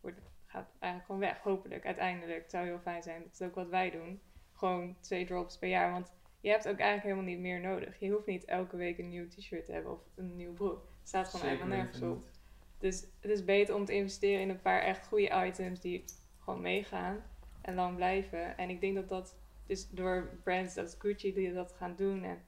[0.00, 2.42] Wordt, gaat eigenlijk gewoon weg, hopelijk, uiteindelijk.
[2.42, 3.22] Het zou heel fijn zijn.
[3.22, 4.20] Dat is ook wat wij doen.
[4.52, 5.92] Gewoon twee drops per jaar.
[5.92, 8.00] Want je hebt ook eigenlijk helemaal niet meer nodig.
[8.00, 10.82] Je hoeft niet elke week een nieuw t-shirt te hebben of een nieuw broek.
[10.98, 12.24] Het staat gewoon helemaal nergens op.
[12.78, 16.04] Dus het is beter om te investeren in een paar echt goede items die
[16.48, 17.22] gewoon meegaan
[17.60, 18.56] en lang blijven.
[18.56, 19.36] En ik denk dat dat,
[19.66, 22.38] dus door brands als Gucci die dat gaan doen en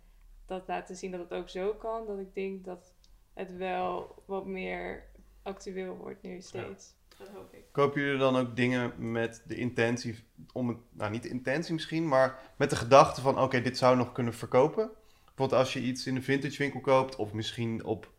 [0.47, 2.95] dat laten zien dat het ook zo kan, dat ik denk dat
[3.35, 5.05] het wel wat meer
[5.43, 6.95] actueel wordt nu steeds.
[7.19, 7.65] Dat hoop ik.
[7.73, 12.09] Kopen jullie dan ook dingen met de intentie, om het, nou niet de intentie misschien,
[12.09, 14.91] maar met de gedachte van oké, dit zou nog kunnen verkopen?
[15.25, 18.13] Bijvoorbeeld als je iets in een vintage winkel koopt, of misschien op,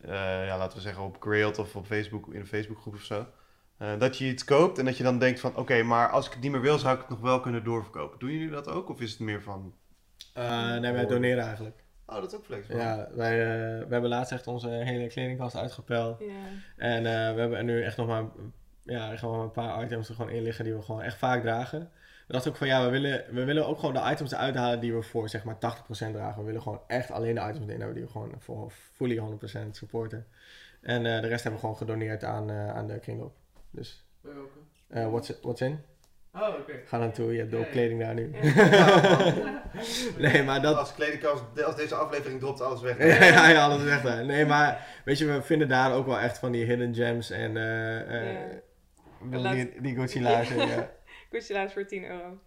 [0.00, 0.10] eh,
[0.46, 3.26] ja, laten we zeggen op Grailed of op Facebook, in een Facebookgroep of zo.
[3.80, 6.32] Eh, dat je iets koopt en dat je dan denkt van oké, maar als ik
[6.32, 8.18] het niet meer wil, zou ik het nog wel kunnen doorverkopen.
[8.18, 8.88] Doen jullie dat ook?
[8.88, 9.74] Of is het meer van,
[10.34, 11.82] Eh, nee, wij doneren eigenlijk.
[12.06, 12.80] oh dat is ook flexibel.
[12.80, 16.18] Ja, wij eh, we hebben laatst echt onze hele kledingkast uitgepeld.
[16.18, 16.26] Ja.
[16.76, 18.24] En eh, we hebben er nu echt nog maar,
[18.82, 21.90] ja, gewoon een paar items er gewoon in liggen die we gewoon echt vaak dragen.
[22.26, 24.80] We dachten ook van ja, we willen, we willen ook gewoon de items eruit halen
[24.80, 25.58] die we voor zeg maar 80%
[26.12, 26.38] dragen.
[26.40, 29.18] We willen gewoon echt alleen de items erin hebben die we gewoon voor fully
[29.66, 30.26] 100% supporten.
[30.80, 33.34] En eh, de rest hebben we gewoon gedoneerd aan, eh, aan de kringloop.
[33.70, 34.06] Dus
[34.88, 35.80] eh what's, what's in?
[36.34, 36.82] Oh, oké.
[36.84, 37.64] Ga naartoe, je hebt ja.
[37.64, 38.30] kleding daar nu.
[40.18, 42.98] Nee, maar dat, Als kledingkast, als deze aflevering dropt, alles weg.
[43.34, 44.24] ja, ja, alles weg daar.
[44.24, 47.56] Nee, maar weet je, we vinden daar ook wel echt van die hidden gems en
[47.56, 48.58] eh eh
[49.30, 50.68] Laat- die, die Gucci laarzen.
[50.68, 50.90] ja.
[51.30, 52.38] Gucci voor 10 euro.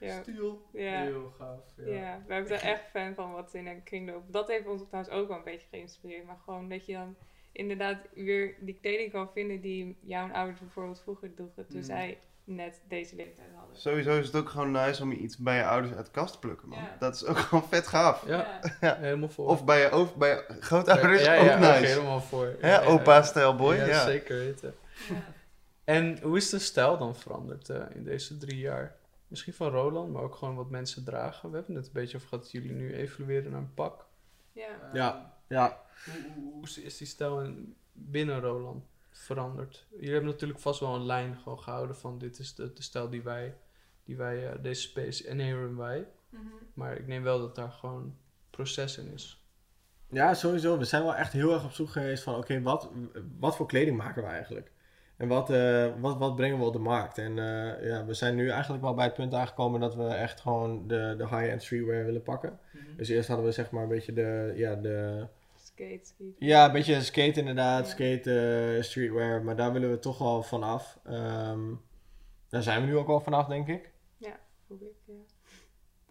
[0.00, 0.20] ja.
[0.22, 0.52] Stuur.
[0.72, 1.00] Ja.
[1.02, 1.60] Heel gaaf.
[1.76, 1.92] Ja.
[1.92, 4.32] Ja, we hebben er echt fan van wat in een kringloop.
[4.32, 6.26] Dat heeft ons trouwens ook wel een beetje geïnspireerd.
[6.26, 7.16] Maar gewoon dat je dan
[7.54, 11.84] inderdaad weer die kleding kan vinden die jouw ouders bijvoorbeeld vroeger droegen toen Mm.
[11.84, 13.76] zij net deze leeftijd hadden.
[13.76, 16.38] Sowieso is het ook gewoon nice om iets bij je ouders uit de kast te
[16.38, 16.78] plukken, man.
[16.78, 16.96] Ja.
[16.98, 18.26] Dat is ook gewoon vet gaaf.
[18.26, 18.96] Ja, Ja.
[18.96, 19.46] helemaal voor.
[19.48, 21.92] Of bij je, over, bij je grootouders ja, ook ja, ook nice.
[21.92, 22.54] helemaal voor.
[22.60, 24.04] Hè, opa-stijl boy, Ja, ja.
[24.04, 24.74] zeker weten.
[25.08, 25.32] Ja.
[25.84, 28.96] En hoe is de stijl dan veranderd eh, in deze drie jaar?
[29.28, 31.50] Misschien van Roland, maar ook gewoon wat mensen dragen.
[31.50, 34.06] We hebben het een beetje over gehad dat jullie nu evolueren naar een pak.
[34.52, 34.68] Ja.
[34.92, 35.80] Ja, ja.
[36.04, 39.86] Hoe, hoe, hoe is die stijl in, binnen Roland veranderd?
[39.90, 43.10] Jullie hebben natuurlijk vast wel een lijn gewoon gehouden van dit is de, de stijl
[43.10, 43.56] die wij,
[44.04, 46.06] die wij eh, deze space inheren wij.
[46.28, 46.42] Mhm.
[46.74, 48.16] Maar ik neem wel dat daar gewoon
[48.50, 49.44] proces in is.
[50.08, 50.78] Ja, sowieso.
[50.78, 52.90] We zijn wel echt heel erg op zoek geweest van, oké, wat,
[53.38, 54.72] wat voor kleding maken we eigenlijk?
[55.16, 57.18] En wat, eh, wat, wat brengen we op de markt?
[57.18, 60.40] En eh, ja, we zijn nu eigenlijk wel bij het punt aangekomen dat we echt
[60.40, 62.58] gewoon de, de high-end streetwear willen pakken.
[62.96, 65.26] Dus eerst hadden we zeg maar een beetje de, ja, de,
[65.74, 67.90] Skate, ja, een beetje skate inderdaad, Ja.
[67.90, 70.98] skate, eh, streetwear, maar daar willen we toch wel vanaf.
[71.04, 71.60] Ehm
[72.48, 73.92] daar zijn we nu ook wel vanaf, denk ik.
[74.68, 75.14] Hoop ik, ja.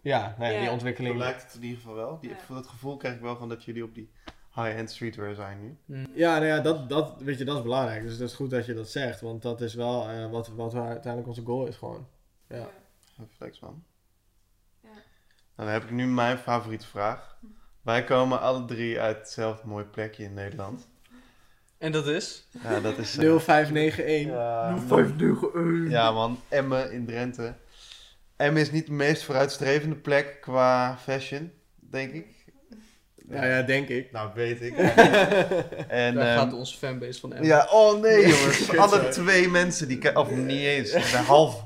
[0.00, 0.56] Ja, nou ja, Ja.
[0.58, 1.16] die Zo ontwikkeling.
[1.16, 2.18] lijkt het in ieder geval wel.
[2.20, 2.36] Die, Ja.
[2.38, 4.10] voor Dat gevoel krijg ik wel van dat jullie op die
[4.54, 5.76] high-end streetwear zijn nu.
[5.84, 6.06] Mm.
[6.14, 8.02] Ja, nou ja, dat, dat, weet je, dat is belangrijk.
[8.02, 10.72] Dus het is goed dat je dat zegt, want dat is wel eh, wat, wat
[10.72, 12.06] we uiteindelijk onze goal is gewoon.
[12.48, 12.68] Ja.
[13.36, 13.84] Flex man.
[14.82, 14.88] Ja.
[14.88, 15.02] Nou,
[15.56, 17.38] dan heb ik nu mijn favoriete vraag.
[17.84, 20.88] Wij komen alle drie uit hetzelfde mooie plekje in Nederland.
[21.78, 22.48] En dat is?
[22.62, 23.16] Ja, dat is...
[23.18, 24.32] eh, 0591.
[24.34, 24.70] ja,
[25.52, 25.90] man.
[25.90, 27.54] Ja man, Emmen in Drenthe.
[28.36, 32.26] Emmen is niet de meest vooruitstrevende plek qua fashion, denk ik.
[33.28, 34.12] Ja, ja, denk ik.
[34.12, 34.76] Nou, weet ik.
[34.78, 37.46] en, Daar ehm, gaat onze fanbase van Emma.
[37.46, 38.76] Ja, oh nee jongens.
[38.76, 40.16] Alle twee mensen die...
[40.16, 41.64] Of niet eens, de half.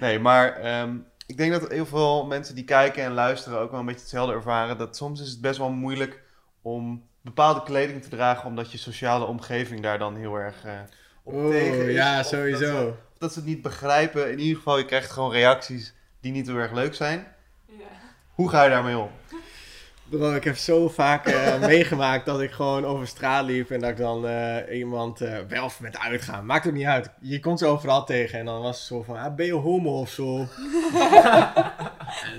[0.00, 0.96] Nee, maar ehm,
[1.26, 4.34] ik denk dat heel veel mensen die kijken en luisteren ook wel een beetje hetzelfde
[4.34, 4.78] ervaren.
[4.78, 6.22] Dat soms is het best wel moeilijk
[6.62, 10.72] om bepaalde kleding te dragen, omdat je sociale omgeving daar dan heel erg eh,
[11.22, 11.94] op tegen Oh, is.
[11.94, 12.58] ja, Of Dat sowieso.
[12.58, 14.30] ze, of dat ze het niet begrijpen.
[14.32, 17.26] In ieder geval, je krijgt gewoon reacties die niet heel erg leuk zijn.
[17.66, 17.74] Ja.
[18.34, 19.10] Hoe ga je daarmee om?
[20.12, 23.90] Bro, ik heb zo vaak eh, meegemaakt dat ik gewoon over straat liep en dat
[23.90, 26.46] ik dan eh, iemand eh, wel of met uitgaan.
[26.46, 27.10] Maakt het niet uit.
[27.20, 30.00] Je komt ze overal tegen en dan was het zo van, ah, ben je homo
[30.00, 30.38] of zo?
[30.38, 30.48] En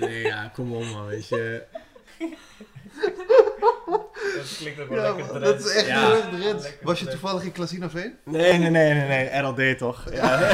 [0.00, 1.62] nee, ja, kom op man, weet je.
[4.36, 6.20] Dat klinkt ook wel Ja, lekker dat is echt Ja.
[6.30, 6.62] Drents.
[6.62, 8.14] Lekker Was je toevallig in Casino Veen?
[8.24, 10.04] Nee, nee, nee, nee, nee, RLD toch?
[10.12, 10.50] Ja.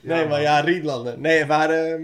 [0.00, 1.20] nee, maar ja, Rietlanden.
[1.20, 2.02] Nee, maar ehm,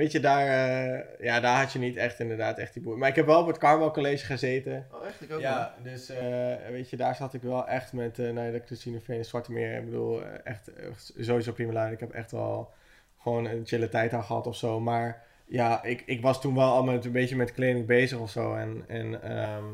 [0.00, 2.98] weet je, daar, eh, ja, daar had je niet echt inderdaad echt die boer.
[2.98, 4.86] Maar ik heb wel op het Carmel College gezeten.
[4.92, 5.20] Oh, echt?
[5.20, 8.46] Ik ook Ja, dus eh, weet je, daar zat ik wel echt met, eh nou
[8.46, 9.78] ja, de Christine Veen, Zwarte Meer.
[9.78, 10.70] Ik bedoel, echt,
[11.18, 11.92] sowieso prima lui.
[11.92, 12.72] Ik heb echt wel
[13.18, 14.80] gewoon een chille tijd aan gehad of zo.
[14.80, 18.30] Maar ja, ik, ik was toen wel al met, een beetje met kleding bezig of
[18.30, 18.54] zo.
[18.54, 19.64] En, en ehm,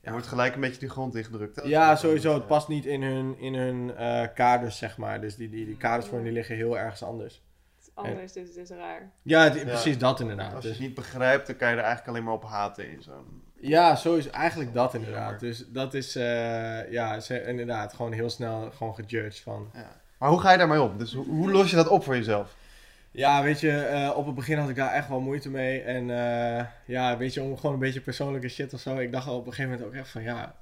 [0.00, 1.56] Je wordt gelijk een beetje die grond ingedrukt.
[1.56, 1.62] hè?
[1.62, 2.34] ja, sowieso.
[2.34, 3.92] Het past niet in hun, in hun
[4.34, 5.20] kaders, zeg maar.
[5.20, 7.42] Dus die, die, die kaders voor hen die liggen heel ergens anders.
[7.96, 9.10] Is anders, dus het is raar.
[9.22, 9.64] Ja, het- Ja.
[9.64, 10.54] precies dat inderdaad.
[10.54, 12.90] Als je Dus, het niet begrijpt, dan kan je er eigenlijk alleen maar op haten
[12.90, 13.42] in zo'n...
[13.60, 14.30] ja, sowieso.
[14.30, 15.08] Eigenlijk dat Jammer.
[15.10, 15.40] inderdaad.
[15.40, 19.70] Dus dat is, eh, ja, ze, inderdaad, gewoon heel snel gewoon gejudged van...
[19.74, 20.00] Ja.
[20.18, 20.98] Maar hoe ga je daarmee om?
[20.98, 22.54] Dus hoe, hoe los je dat op voor jezelf?
[23.10, 25.80] Ja, weet je, eh, op het begin had ik daar echt wel moeite mee.
[25.80, 28.96] En eh, ja, weet je, om gewoon een beetje persoonlijke shit of zo.
[28.98, 30.54] Ik dacht al op een gegeven moment ook echt van, ja,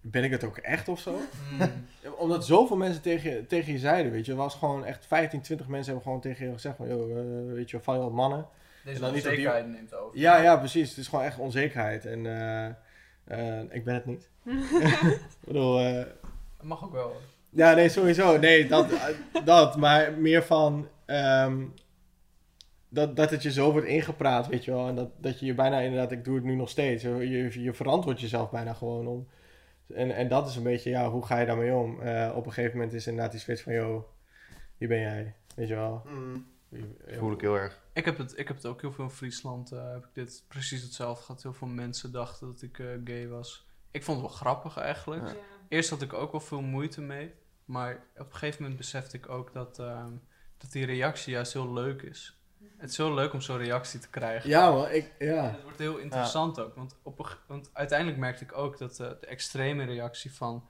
[0.00, 1.18] ben ik het ook echt of zo?
[1.58, 1.70] Mm.
[2.18, 4.32] Omdat zoveel mensen tegen je, tegen je zeiden, weet je.
[4.32, 7.52] Er was gewoon echt 15, 20 mensen hebben gewoon tegen je gezegd van, joh, eh,
[7.54, 8.46] weet je, val je op mannen?
[8.84, 10.18] Deze En dan niet op die- onzekerheid neemt over.
[10.18, 10.88] Ja, ja, precies.
[10.88, 12.06] Het is gewoon echt onzekerheid.
[12.06, 12.66] En eh,
[13.24, 14.28] eh, ik ben het niet.
[14.82, 15.94] ik bedoel, eh,
[16.56, 17.16] Dat mag ook wel.
[17.50, 18.38] ja, nee, sowieso.
[18.38, 18.86] Nee, dat,
[19.44, 21.64] dat maar meer van ehm,
[22.88, 24.88] dat, dat het je zo wordt ingepraat, weet je wel.
[24.88, 27.02] En dat, dat je je bijna inderdaad, ik doe het nu nog steeds.
[27.02, 29.28] Je, je, je verantwoordt jezelf bijna gewoon om.
[29.94, 32.00] En, en dat is een beetje, ja, hoe ga je daarmee om?
[32.00, 34.08] Eh, op een gegeven moment is inderdaad die switch van, yo,
[34.78, 35.34] wie ben jij?
[35.54, 36.02] Weet je wel.
[36.68, 37.80] Wie- Voel ik heel erg.
[37.92, 39.72] Ik heb, het, ik heb het ook heel veel in Friesland.
[39.72, 41.42] eh, heb ik dit precies hetzelfde gehad.
[41.42, 43.66] Heel veel mensen dachten dat ik eh, gay was.
[43.90, 45.26] Ik vond het wel grappig eigenlijk.
[45.28, 45.34] Ja.
[45.68, 47.32] Eerst had ik ook wel veel moeite mee.
[47.64, 50.12] Maar op een gegeven moment besefte ik ook dat, ehm,
[50.58, 52.37] dat die reactie juist heel leuk is.
[52.76, 54.48] Het is heel leuk om zo'n reactie te krijgen.
[54.50, 55.50] Ja, man, ik, ja.
[55.50, 56.74] het wordt heel interessant ook.
[56.74, 60.68] Want, op want uiteindelijk merkte ik ook dat eh, de extreme reactie van...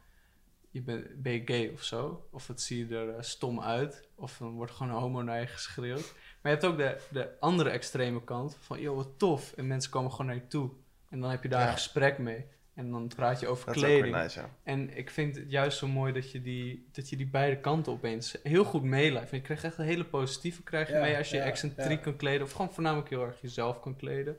[0.70, 2.26] Je ben, ben je gay of zo?
[2.30, 4.08] Of het zie je er eh, stom uit?
[4.14, 6.14] Of dan wordt gewoon een homo naar je geschreeuwd.
[6.42, 8.80] Maar je hebt ook de, de andere extreme kant van...
[8.80, 9.52] Yo, wat tof.
[9.52, 10.70] En mensen komen gewoon naar je toe.
[11.08, 11.66] En dan heb je daar Ja.
[11.66, 12.46] een gesprek mee.
[12.78, 14.22] En dan praat je over Dat is ook weer kleding.
[14.22, 14.50] nice, ja.
[14.62, 17.92] En ik vind het juist zo mooi dat je die, dat je die beide kanten
[17.92, 19.30] opeens heel goed meelijft.
[19.30, 22.04] Je krijgt echt een hele positieve krijg je Ja, mee als je ja, excentriek ja.
[22.04, 22.42] kan kleden.
[22.42, 24.36] Of gewoon voornamelijk heel erg jezelf kan kleden.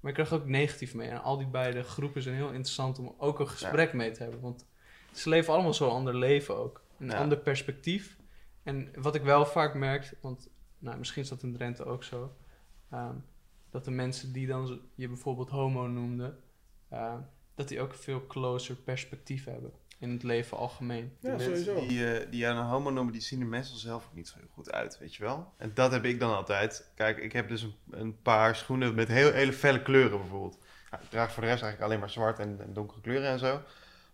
[0.00, 1.08] Maar je krijgt ook negatief mee.
[1.08, 4.40] En al die beide groepen zijn heel interessant om ook een gesprek mee te hebben.
[4.40, 4.66] Want
[5.12, 6.82] ze leven allemaal zo'n ander leven ook.
[6.98, 7.16] Een Ja.
[7.18, 8.16] ander perspectief.
[8.62, 12.36] En wat ik wel vaak merk, want nou, misschien is dat in Drenthe ook zo.
[12.90, 13.14] ehm,
[13.70, 16.34] dat de mensen die dan je bijvoorbeeld homo noemde,
[16.88, 17.14] eh,
[17.54, 21.12] dat die ook een veel closer perspectief hebben in het leven algemeen.
[21.20, 21.86] Ja, De sowieso.
[21.86, 24.34] die, eh, die jou een homo noemen, die zien er meestal zelf ook niet zo
[24.38, 25.52] heel goed uit, weet je wel.
[25.56, 26.90] En dat heb ik dan altijd.
[26.94, 30.58] Kijk, ik heb dus een, een paar schoenen met heel, hele felle kleuren bijvoorbeeld.
[30.90, 33.38] Nou, ik draag voor de rest eigenlijk alleen maar zwart en, en donkere kleuren en
[33.38, 33.60] zo.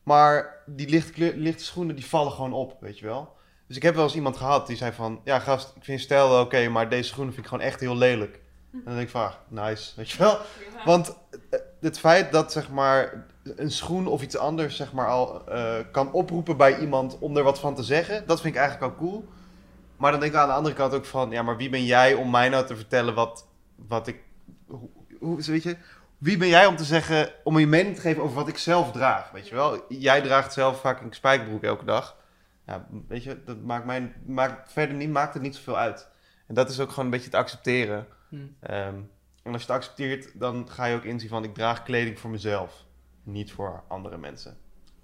[0.02, 3.36] Maar die lichte, kleur- lichte schoenen, die vallen gewoon op, weet je wel.
[3.66, 5.20] Dus ik heb wel eens iemand gehad die zei van...
[5.24, 7.96] Ja, gast, ik vind je stijl oké, maar deze schoenen vind ik gewoon echt heel
[7.96, 8.40] lelijk.
[8.72, 10.38] En dan denk ik van, ah, nice, weet je wel.
[10.84, 11.16] Want
[11.50, 13.26] eh, het feit dat zeg maar
[13.56, 17.42] een schoen of iets anders zeg maar al eh, kan oproepen bij iemand om er
[17.42, 19.28] wat van te zeggen, dat vind ik eigenlijk ook cool.
[19.96, 22.14] Maar dan denk ik aan de andere kant ook van, ja, maar wie ben jij
[22.14, 24.20] om mij nou te vertellen wat, wat ik,
[24.66, 24.88] hoe,
[25.20, 25.76] hoe- weet je,
[26.18, 28.92] wie ben jij om te zeggen, om je mening te geven over wat ik zelf
[28.92, 29.84] draag, weet je wel?
[29.88, 32.16] Jij draagt zelf vaak een spijkerbroek elke dag.
[32.66, 36.08] Ja, weet je, dat maakt mij, maakt verder niet, maakt het niet zoveel uit.
[36.46, 38.06] En dat is ook gewoon een beetje te accepteren.
[38.28, 38.36] Hm.
[38.60, 38.94] Ehm,
[39.48, 42.30] en als je het accepteert, dan ga je ook inzien van ik draag kleding voor
[42.30, 42.84] mezelf,
[43.22, 44.56] niet voor andere mensen.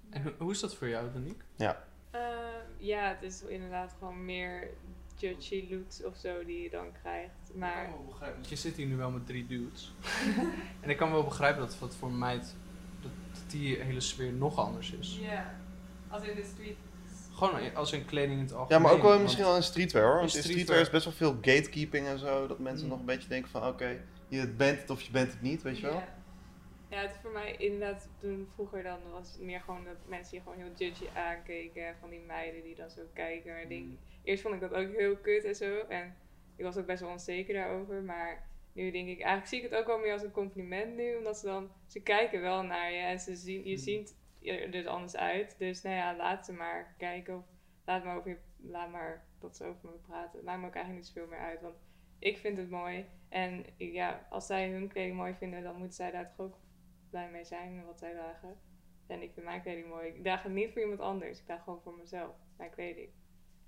[0.09, 1.43] En hoe, is dat voor jou, Danique?
[2.11, 2.23] Ehm,
[2.77, 4.67] ja, het is inderdaad gewoon meer
[5.17, 7.51] judgy looks of zo die je dan krijgt.
[7.53, 9.93] Maar Ik kan wel begrijpen, want je zit hier nu wel met drie dudes.
[10.81, 12.55] en ik kan wel begrijpen dat wat voor een meid,
[13.01, 15.19] dat, dat die hele sfeer nog anders is.
[15.21, 15.55] ja,
[16.09, 16.75] als in de street.
[17.33, 18.81] Gewoon als in kleding in het Ja, algemeen.
[18.81, 20.15] maar ook wel misschien wel in streetwear hoor.
[20.19, 22.47] Want In streetwear is best wel veel gatekeeping en zo.
[22.47, 22.91] Dat mensen Mm.
[22.91, 25.77] nog een beetje denken van oké, je bent het of je bent het niet, weet
[25.77, 25.95] je wel.
[25.95, 26.23] Ja.
[26.89, 30.37] Ja, het is voor mij inderdaad toen vroeger dan was het meer gewoon dat mensen
[30.37, 31.95] je gewoon heel judgy aankeken.
[31.99, 33.69] Van die meiden die dan zo kijken.
[33.69, 35.77] Denk, eerst vond ik dat ook heel kut en zo.
[35.79, 36.15] En
[36.55, 38.03] ik was ook best wel onzeker daarover.
[38.03, 41.15] Maar nu denk ik, eigenlijk zie ik het ook wel meer als een compliment nu.
[41.15, 43.77] Omdat ze dan, ze kijken wel naar je en ze zien, je Mm.
[43.77, 45.55] ziet er dus anders uit.
[45.57, 47.37] Dus nou ja, laat ze maar kijken.
[47.37, 47.45] Of
[47.85, 48.37] laat maar, over je,
[48.69, 50.35] laat maar dat ze over me praten.
[50.35, 51.61] Het maakt me ook eigenlijk niet zoveel meer uit.
[51.61, 51.75] Want
[52.19, 53.05] ik vind het mooi.
[53.35, 56.57] En ja, als zij hun kleding mooi vinden, dan moeten zij daar toch ook
[57.09, 58.57] blij mee zijn met wat zij dragen.
[59.07, 60.07] En ik vind mijn kleding mooi.
[60.07, 61.39] Ik draag het niet voor iemand anders.
[61.39, 63.09] Ik draag gewoon voor mezelf, mijn kleding.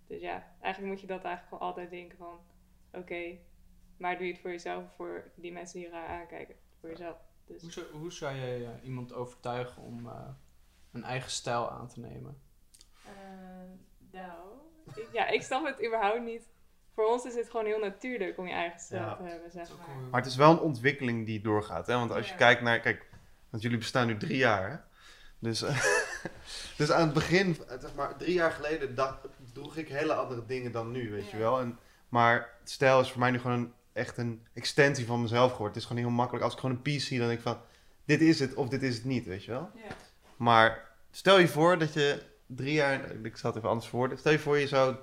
[0.07, 2.39] Dus ja, eigenlijk moet je dat eigenlijk gewoon altijd denken van...
[2.91, 3.37] Oké,
[3.97, 6.55] maar doe je het voor jezelf of voor die mensen die je raar aankijken?
[6.79, 7.17] Voor jezelf.
[7.45, 10.29] Dus Hoe zou, hoe zou je eh, iemand overtuigen om eh,
[10.91, 12.41] een eigen stijl aan te nemen?
[13.05, 13.11] Eh,
[14.11, 14.57] nou,
[14.95, 16.49] ik- ja, ik snap het überhaupt niet.
[16.97, 19.15] Voor ons is het gewoon heel natuurlijk om je eigen stijl Ja.
[19.15, 19.95] te hebben, zeg maar.
[20.11, 21.87] Maar het is wel een ontwikkeling die doorgaat.
[21.87, 21.93] Hè?
[21.93, 22.37] Want als je Ja.
[22.37, 22.79] kijkt naar...
[22.79, 23.05] Kijk,
[23.49, 24.69] want jullie bestaan nu drie jaar.
[24.69, 24.77] Hè?
[25.39, 25.59] Dus,
[26.77, 29.17] dus aan het begin, zeg maar, drie jaar geleden dacht,
[29.53, 31.59] droeg ik hele andere dingen dan nu, weet je wel.
[31.59, 31.79] En,
[32.09, 35.73] maar stijl is voor mij nu gewoon een, echt een extensie van mezelf geworden.
[35.73, 36.43] Het is gewoon heel makkelijk.
[36.43, 37.57] Als ik gewoon een piece zie, dan denk ik van...
[38.05, 39.69] Dit is het of dit is het niet, weet je wel.
[39.75, 39.81] Ja.
[40.37, 43.11] Maar stel je voor dat je drie jaar...
[43.23, 44.17] Ik zal het even anders verwoorden.
[44.17, 44.95] Stel je voor je zou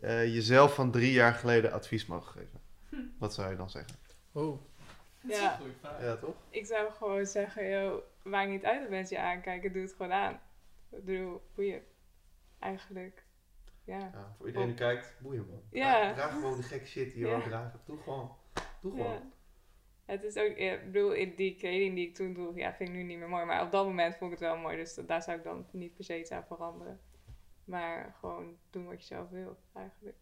[0.00, 2.60] eh, jezelf van drie jaar geleden advies mogen geven.
[3.18, 3.96] Wat zou je dan zeggen?
[4.32, 4.60] Oh,
[5.20, 5.56] Ja.
[5.56, 6.02] goede vraag.
[6.02, 6.34] Ja, toch?
[6.50, 10.12] Ik zou gewoon zeggen, joh, maakt niet uit dat mensen je aankijken, doe het gewoon
[10.12, 10.40] aan.
[10.90, 11.82] Ik bedoel, boeien.
[12.58, 13.24] Eigenlijk.
[13.84, 13.98] Ja.
[13.98, 15.62] Ja, voor iedereen die kijkt, boeien man.
[15.70, 15.92] Ja.
[16.00, 17.36] Draag, draag gewoon de gekke shit die je Ja.
[17.36, 17.80] wil dragen.
[17.84, 18.36] Doe gewoon.
[18.80, 19.02] Doe ja.
[19.02, 19.32] gewoon.
[20.04, 22.94] Het is ook, ik bedoel, in die kleding die ik toen droeg, ja, vind ik
[22.94, 23.44] nu niet meer mooi.
[23.44, 25.66] Maar op dat moment vond ik het wel mooi, dus dat- daar zou ik dan
[25.72, 27.00] niet per se iets aan veranderen.
[27.70, 30.16] Maar gewoon doen wat je zelf wil, eigenlijk.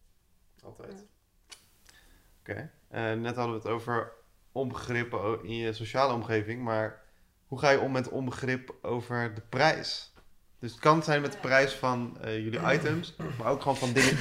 [0.63, 1.05] Altijd.
[2.39, 2.71] Oké.
[2.87, 4.11] Eh, net hadden we het over
[4.51, 6.63] onbegrippen in je sociale omgeving.
[6.63, 7.01] Maar
[7.47, 10.13] hoe ga je om met onbegrip over de prijs?
[10.59, 13.93] Dus het kan zijn met de prijs van eh, jullie items, maar ook gewoon van
[13.93, 14.19] dingen.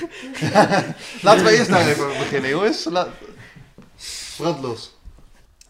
[1.26, 2.84] Laten we eerst daar even beginnen, jongens.
[2.84, 3.08] Laat...
[4.36, 4.96] Brand los.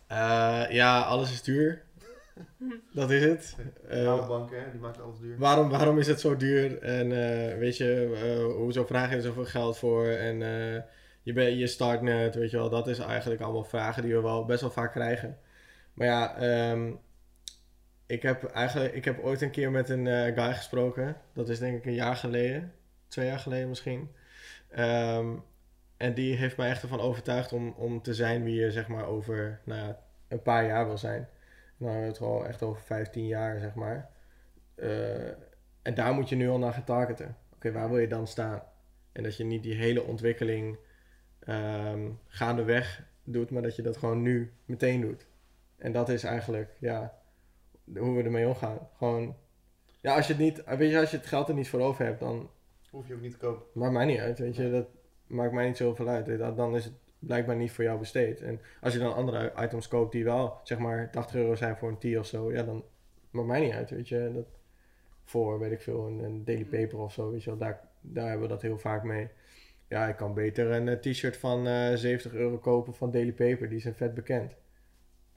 [0.06, 1.86] Eh, ja, alles is duur.
[2.94, 3.56] Dat is het.
[3.88, 5.38] Eh, Jouw bank, hè, die maakt alles duur.
[5.38, 6.78] waarom, waarom is het zo duur?
[6.82, 10.06] En eh, weet je, eh, hoezo vraag je zoveel geld voor?
[10.06, 10.82] En eh,
[11.22, 12.70] je, ben, je start net, weet je wel.
[12.70, 15.38] Dat is eigenlijk allemaal vragen die we wel best wel vaak krijgen.
[15.94, 16.92] Maar ja, ehm,
[18.06, 21.16] ik, heb eigenlijk, ik heb ooit een keer met een eh, guy gesproken.
[21.32, 22.72] Dat is denk ik een jaar geleden.
[23.08, 24.10] Twee jaar geleden misschien.
[24.70, 25.26] Ehm,
[25.96, 29.06] en die heeft mij echt ervan overtuigd om, om te zijn wie je zeg maar
[29.06, 31.28] over nou ja, een paar jaar wil zijn.
[31.78, 34.10] Nou, hebben we het wel echt over 15 jaar, zeg maar.
[34.74, 35.28] Eh,
[35.82, 37.36] en daar moet je nu al naar gaan targeten.
[37.54, 38.62] Oké, waar wil je dan staan?
[39.12, 40.78] En dat je niet die hele ontwikkeling
[41.38, 45.26] ehm, gaandeweg doet, maar dat je dat gewoon nu meteen doet.
[45.76, 47.18] En dat is eigenlijk, ja,
[47.96, 48.78] hoe we ermee omgaan.
[48.96, 49.36] Gewoon,
[50.00, 52.04] ja, als je het niet, weet je, als je het geld er niet voor over
[52.04, 52.50] hebt, dan
[52.90, 53.64] Hoef je ook niet te kopen.
[53.80, 54.70] maakt mij niet uit, weet je.
[54.70, 54.86] Dat
[55.26, 56.38] maakt mij niet zoveel uit.
[56.38, 58.40] Dat- Dan is het blijkbaar niet voor jou besteed.
[58.40, 61.88] En als je dan andere items koopt die wel, zeg maar, 80 euro zijn voor
[61.88, 62.84] een tee of zo, ja, dan
[63.30, 64.30] maakt mij niet uit, weet je.
[64.34, 64.46] Dat
[65.24, 67.58] voor, weet ik veel, een, een Daily Paper of zo, weet je wel.
[67.58, 69.28] Daar, daar hebben we dat heel vaak mee.
[69.88, 73.68] Ja, ik kan beter een eh, t-shirt van eh 70 euro kopen van Daily Paper.
[73.68, 74.54] Die zijn vet bekend.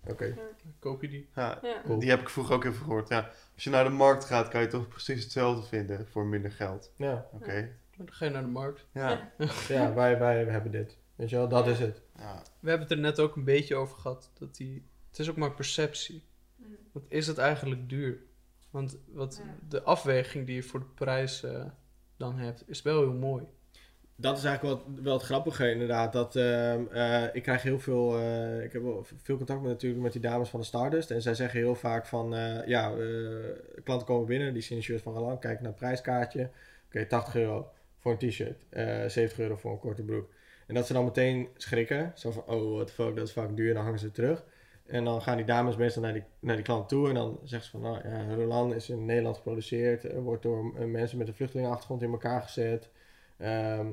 [0.08, 0.38] Oké,
[0.80, 1.30] Koop je die?
[1.36, 1.82] Ja, Ja.
[1.86, 2.00] cool.
[2.00, 3.10] die heb ik vroeger ook even gehoord.
[3.10, 6.52] Ja, als je naar de markt gaat, kan je toch precies hetzelfde vinden voor minder
[6.52, 6.94] geld.
[6.96, 7.70] Ja, Oké.
[7.98, 8.86] Dan ga je naar de markt.
[8.94, 9.32] Ja.
[9.68, 10.98] ja wij, wij hebben dit.
[11.22, 12.02] Weet je wel, dat is het.
[12.18, 12.44] ja.
[12.60, 14.32] We hebben het er net ook een beetje over gehad.
[14.40, 16.24] Dat die, het is ook maar perceptie.
[16.56, 16.76] Mm.
[16.92, 18.18] Wat is het eigenlijk duur?
[18.70, 19.56] Want wat Ja.
[19.70, 21.66] de afweging die je voor de prijs eh,
[22.18, 23.44] dan hebt, is wel heel mooi.
[24.16, 26.14] Dat is eigenlijk wel, wel het grappige inderdaad.
[26.14, 30.02] Dat, ehm, eh, ik krijg heel veel, eh, ik heb wel veel contact met, natuurlijk
[30.02, 31.12] met die dames van de Stardust.
[31.12, 33.04] En zij zeggen heel vaak van, eh, ja, eh,
[33.84, 36.50] klanten komen binnen, die zien een shirt van Galant, kijken naar het prijskaartje.
[36.88, 40.30] Oké, 80 euro voor een t-shirt, eh 70 euro voor een korte broek.
[40.72, 43.56] En dat ze dan meteen schrikken, zo van, oh what the fuck, dat is vaak
[43.56, 44.44] duur, dan hangen ze terug.
[44.86, 47.64] En dan gaan die dames meestal naar die, naar die klant toe en dan zeggen
[47.64, 51.34] ze van, nou ja, Roland is in Nederland geproduceerd, wordt door eh, mensen met een
[51.34, 52.90] vluchtelingenachtergrond in elkaar gezet.
[53.38, 53.88] Ehm,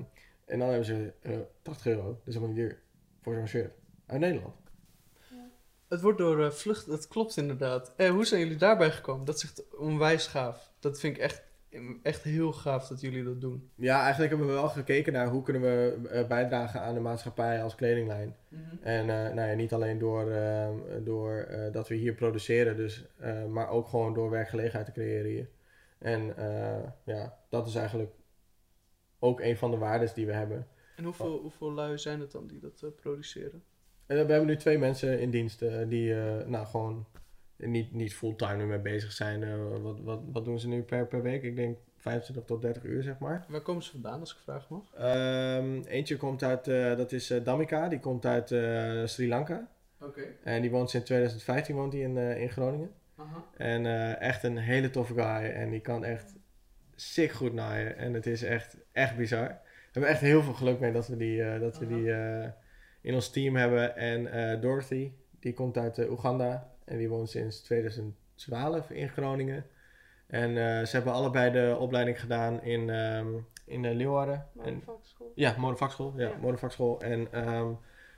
[0.45, 2.79] en dan hebben ze eh 80 euro, dat is helemaal niet duur,
[3.20, 3.72] voor zo'n shirt.
[4.07, 4.55] Uit Nederland.
[5.89, 7.93] Het wordt door eh, vlucht, dat klopt inderdaad.
[7.97, 9.24] Eh, hoe zijn jullie daarbij gekomen?
[9.24, 10.70] Dat is echt onwijs gaaf.
[10.81, 11.43] Dat vind ik echt,
[12.03, 13.71] echt heel gaaf dat jullie dat doen.
[13.75, 17.62] Ja, eigenlijk hebben we wel gekeken naar hoe kunnen we eh, bijdragen aan de maatschappij
[17.62, 18.37] als kledinglijn.
[18.81, 23.07] En eh, nou ja, niet alleen door, ehm, door eh, dat we hier produceren, dus,
[23.16, 25.49] eh, maar ook gewoon door werkgelegenheid te creëren hier.
[25.99, 28.12] En eh, ja, dat is eigenlijk
[29.19, 30.66] ook een van de waardes die we hebben.
[30.97, 33.62] En hoeveel, hoeveel lui zijn het dan die dat eh, produceren?
[34.07, 37.07] En we hebben nu twee mensen in dienst eh, die eh, nou gewoon
[37.59, 39.43] niet, niet fulltime nu mee bezig zijn.
[39.43, 41.43] Eh, wat, wat, wat doen ze nu per, per week?
[41.43, 43.45] Ik denk 25 tot 30 uur, zeg maar.
[43.49, 44.95] Waar komen ze vandaan, als ik vraag mag?
[44.95, 48.49] Ehm, eentje komt uit, eh, dat is eh, Damika, die komt uit
[49.11, 49.69] Sri Lanka.
[50.01, 50.23] Oké.
[50.43, 52.91] En die woont sinds 2015 woont die in, in Groningen.
[53.17, 53.45] Aha.
[53.57, 53.87] En
[54.21, 55.51] echt een hele toffe guy.
[55.51, 56.35] En die kan echt
[56.95, 57.97] sick goed naaien.
[57.97, 59.49] En het is echt, echt bizar.
[59.49, 62.13] We hebben echt heel veel geluk mee dat we die, dat we die
[63.01, 63.97] in ons team hebben.
[63.97, 66.78] En Dorothy, die komt uit Oeganda.
[66.89, 69.66] En die woont sinds 2012 in Groningen.
[70.26, 73.28] En eh, ze hebben allebei de opleiding gedaan in, ehm
[73.64, 74.47] in eh, Leeuwarden.
[74.57, 75.32] En, Manufactschool.
[75.34, 76.12] ja, modevakschool.
[76.16, 76.36] Ja, Ja.
[76.36, 77.01] modevakschool.
[77.01, 77.72] En ehm,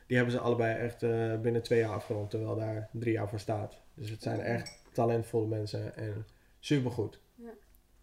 [0.07, 3.39] die hebben ze allebei echt eh, binnen twee jaar afgerond, terwijl daar drie jaar voor
[3.39, 3.81] staat.
[3.95, 6.27] Dus het zijn echt talentvolle mensen en
[6.59, 7.21] supergoed.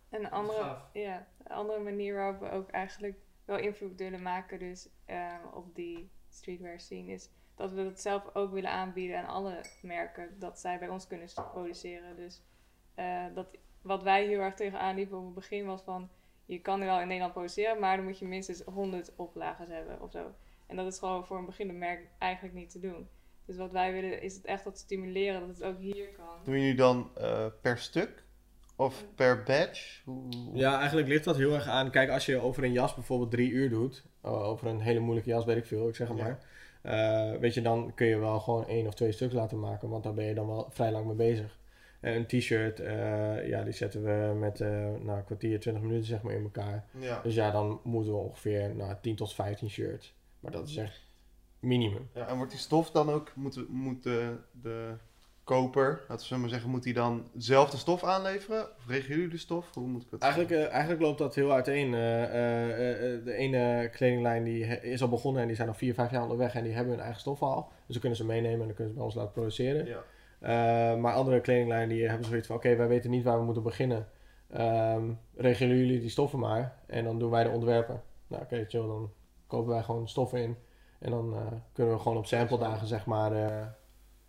[0.09, 4.59] En een andere, ja, een andere manier waarop we ook eigenlijk wel invloed willen maken
[4.59, 9.28] dus, ehm, op die streetwear scene is dat we dat zelf ook willen aanbieden aan
[9.28, 10.39] alle merken.
[10.39, 12.16] Dat zij bij ons kunnen produceren.
[12.16, 12.41] Dus
[12.95, 13.47] eh, dat,
[13.82, 16.10] wat wij heel erg tegenaan liepen op het begin was van...
[16.45, 20.01] Je kan er wel in Nederland produceren, maar dan moet je minstens 100 oplagers hebben
[20.01, 20.32] of zo.
[20.68, 23.08] En dat is gewoon voor een beginnend merk eigenlijk niet te doen.
[23.45, 26.36] Dus wat wij willen is het echt wat stimuleren dat het ook hier kan.
[26.43, 28.24] Doen jullie dan eh, per stuk?
[28.76, 30.01] Of per badge?
[30.05, 30.30] Hoe...
[30.53, 31.91] Ja, eigenlijk ligt dat heel erg aan.
[31.91, 35.30] Kijk, als je over een jas bijvoorbeeld drie uur doet, oh, over een hele moeilijke
[35.30, 36.24] jas, weet ik veel, ik zeg het Ja.
[36.24, 36.45] maar.
[36.88, 40.04] Eh, weet je, dan kun je wel gewoon één of twee stuks laten maken, want
[40.04, 41.58] daar ben je dan wel vrij lang mee bezig.
[42.00, 44.70] En een t-shirt, eh, ja, die zetten we met eh
[45.00, 46.86] nou, een kwartier, 20 minuten zeg maar in elkaar.
[47.00, 47.22] Ja.
[47.24, 50.14] Dus ja, dan moeten we ongeveer nou, 10 tot 15 shirts.
[50.40, 51.06] Maar dat is echt
[51.60, 52.10] minimum.
[52.14, 52.28] ja.
[52.28, 54.94] En wordt die stof dan ook, moet, moet de, de
[55.48, 58.64] koper, laten we maar zeggen, moet hij dan zelf de stof aanleveren?
[58.78, 59.74] Of regelen jullie de stof?
[59.74, 61.93] Hoe moet ik dat Eigenlijk, eh, eigenlijk loopt dat heel uiteen.
[61.93, 66.12] Eh, eh, de ene kledinglijn die is al begonnen en die zijn al 4, 5
[66.12, 67.56] jaar onderweg en die hebben hun eigen stof al.
[67.62, 69.86] Dus dan kunnen ze meenemen en dan kunnen ze bij ons laten produceren.
[69.86, 70.95] Ja.
[70.95, 74.08] Maar andere kledinglijnen die hebben zoiets van, oké, wij weten niet waar we moeten beginnen.
[74.50, 78.02] Ehm regelen jullie die stoffen maar en dan doen wij de ontwerpen.
[78.28, 79.12] Nou oké, chill, dan
[79.48, 80.58] kopen wij gewoon stoffen in.
[81.00, 81.36] En dan
[81.74, 83.32] kunnen we gewoon op sample dagen, zeg maar,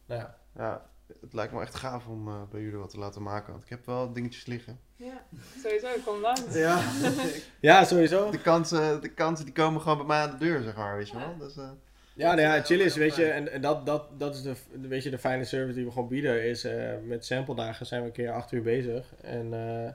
[0.06, 0.36] nou ja.
[0.54, 0.88] ja,
[1.20, 3.52] het lijkt me echt gaaf om eh, bij jullie wat te laten maken.
[3.52, 4.80] Want ik heb wel dingetjes liggen.
[4.96, 5.22] Ja,
[5.62, 6.54] sowieso, kom langs.
[6.54, 6.80] Ja,
[7.60, 8.30] ja sowieso.
[8.30, 11.08] De kansen, de kansen die komen gewoon bij mij aan de deur, zeg maar, weet
[11.08, 11.36] je wel.
[11.38, 11.70] Dus, eh,
[12.14, 14.54] Ja, nou ja, chill is, weet je, en, en dat, dat, dat is de,
[14.88, 18.00] weet je, de fijne service die we gewoon bieden, is eh, met sample dagen zijn
[18.00, 19.14] we een keer acht uur bezig.
[19.22, 19.92] En, eh,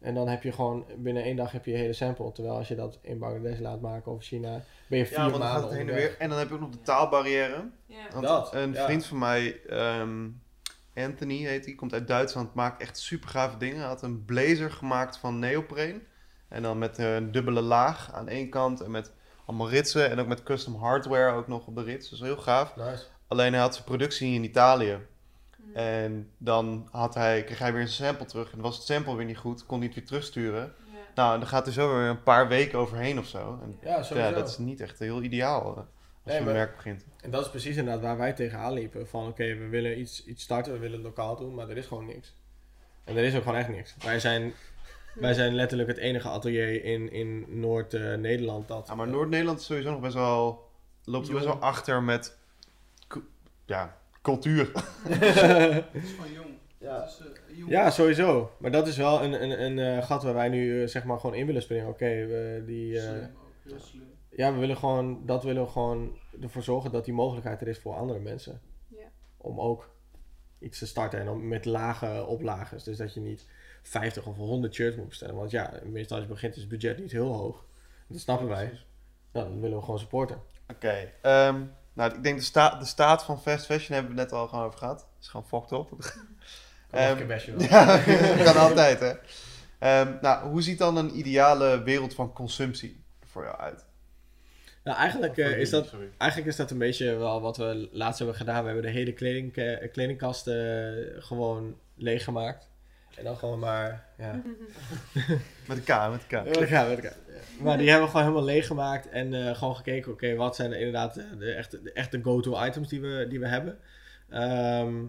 [0.00, 2.32] en dan heb je gewoon, binnen één dag heb je je hele sample.
[2.32, 5.32] Terwijl als je dat in Bangladesh laat maken of China, ben je vier ja, want
[5.32, 6.16] dan maanden gaat het heen en weer.
[6.18, 7.64] En dan heb je ook nog de taalbarrière.
[7.86, 7.96] Ja.
[8.12, 8.84] Want Dat, een ja.
[8.84, 10.28] vriend van mij, ehm,
[10.96, 13.78] Anthony heet hij, komt uit Duitsland, maakt echt super gave dingen.
[13.78, 16.02] Hij had een blazer gemaakt van neopreen.
[16.48, 19.12] En dan met een dubbele laag aan één kant en met
[19.46, 20.10] allemaal ritsen.
[20.10, 22.08] En ook met custom hardware ook nog op de rits.
[22.08, 22.76] Dus heel gaaf.
[22.76, 23.04] Nice.
[23.26, 24.98] Alleen hij had zijn productie in Italië.
[25.74, 28.52] En dan had hij, kreeg hij weer een sample terug.
[28.52, 30.60] En was het sample weer niet goed, kon hij het weer terugsturen.
[30.92, 30.98] Ja.
[31.14, 33.58] Nou, en dan gaat er zo weer een paar weken overheen of zo.
[33.62, 34.28] En Ja, sowieso.
[34.28, 35.86] ja, dat is niet echt heel ideaal
[36.26, 37.04] als Nee, je een maar- merk begint.
[37.22, 39.08] En dat is precies inderdaad waar wij tegenaan liepen.
[39.08, 41.86] Van oké, we willen iets, iets starten, we willen het lokaal doen, maar er is
[41.86, 42.34] gewoon niks.
[43.04, 43.94] En er is ook gewoon echt niks.
[44.04, 44.52] Wij zijn,
[45.14, 48.86] wij zijn letterlijk het enige atelier in, in Noord-Nederland dat...
[48.88, 50.68] Ja, maar Noord-Nederland is sowieso nog best wel,
[51.04, 52.36] loopt best wel achter met
[53.66, 54.70] ja, cultuur.
[55.08, 55.22] Het
[56.02, 56.46] is gewoon jong.
[56.78, 57.00] Ja.
[57.00, 57.70] Het is, eh, jong.
[57.70, 58.52] Ja, sowieso.
[58.58, 61.20] Maar dat is wel een, een, een eh, gat waar wij nu eh, zeg maar
[61.20, 61.88] gewoon in willen springen.
[61.88, 62.96] Oké, we die...
[62.98, 64.04] eh, Slim ook, heel slim.
[64.36, 65.26] Ja, we willen gewoon...
[65.26, 68.60] Dat willen we gewoon ervoor zorgen dat die mogelijkheid er is voor andere mensen.
[68.88, 69.08] Ja.
[69.36, 69.90] Om ook
[70.58, 72.82] iets te starten en dan met lage oplages.
[72.82, 73.46] Dus dat je niet
[73.82, 75.34] 50 of 100 shirts moet bestellen.
[75.34, 77.64] Want ja, meestal als je begint is het budget niet heel hoog.
[78.06, 78.80] Dat snappen wij.
[79.32, 80.42] Nou, dan willen we gewoon supporten.
[80.68, 84.30] Oké, ehm, nou ik denk de, sta de staat van fast fashion hebben we het
[84.30, 85.06] net al gewoon over gehad.
[85.20, 85.88] is gewoon fucked up.
[85.88, 86.00] Kan
[87.00, 87.98] Ehm, ja,
[88.44, 89.12] kan altijd hè.
[89.78, 93.85] Ehm, nou, hoe ziet dan een ideale wereld van consumptie er voor jou uit?
[94.86, 98.18] Nou, eigenlijk, voor eh, is dat, eigenlijk is dat een beetje wel wat we laatst
[98.18, 98.60] hebben gedaan.
[98.60, 102.68] We hebben de hele kleding, eh, kledingkast eh, gewoon leeggemaakt.
[103.16, 104.32] En dan gewoon maar, ja.
[105.68, 106.44] Met een K, met een K.
[106.44, 107.16] Met elkaar, met elkaar.
[107.60, 110.78] Maar die hebben we gewoon helemaal leeggemaakt en eh, gewoon gekeken, oké, wat zijn er
[110.78, 113.78] inderdaad eh, de echte, de echte go-to items die we, die we hebben.
[114.28, 115.04] Ehm,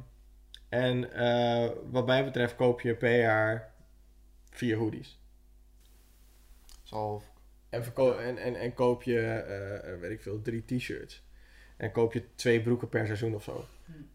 [0.69, 3.71] en eh, wat mij betreft koop je per jaar
[4.49, 5.19] vier hoodies.
[6.83, 7.23] Zal
[7.69, 7.83] En,
[8.19, 11.25] en, en, en koop je, eh, weet ik veel, drie t-shirts.
[11.77, 13.65] En koop je twee broeken per seizoen of zo.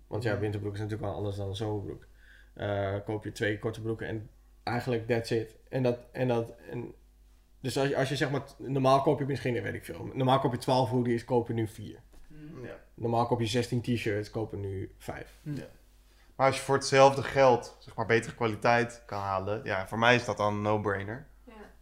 [0.07, 2.07] Want ja, winterbroek is natuurlijk wel anders dan een zomerbroek.
[2.55, 4.31] Eh, koop je twee korte broeken en
[4.63, 5.57] eigenlijk that's it.
[5.69, 6.95] En dat, en dat, en
[7.61, 10.39] dus als je, als je zeg maar, normaal koop je misschien, weet ik veel, normaal
[10.39, 11.99] koop je 12 hoodies, koop je nu 4.
[12.29, 12.65] Mm.
[12.65, 12.81] ja.
[12.95, 15.39] Normaal koop je 16 t-shirts, koop je nu 5.
[16.37, 20.15] Maar als je voor hetzelfde geld, zeg maar, betere kwaliteit kan halen, ja, voor mij
[20.15, 21.27] is dat dan een no-brainer.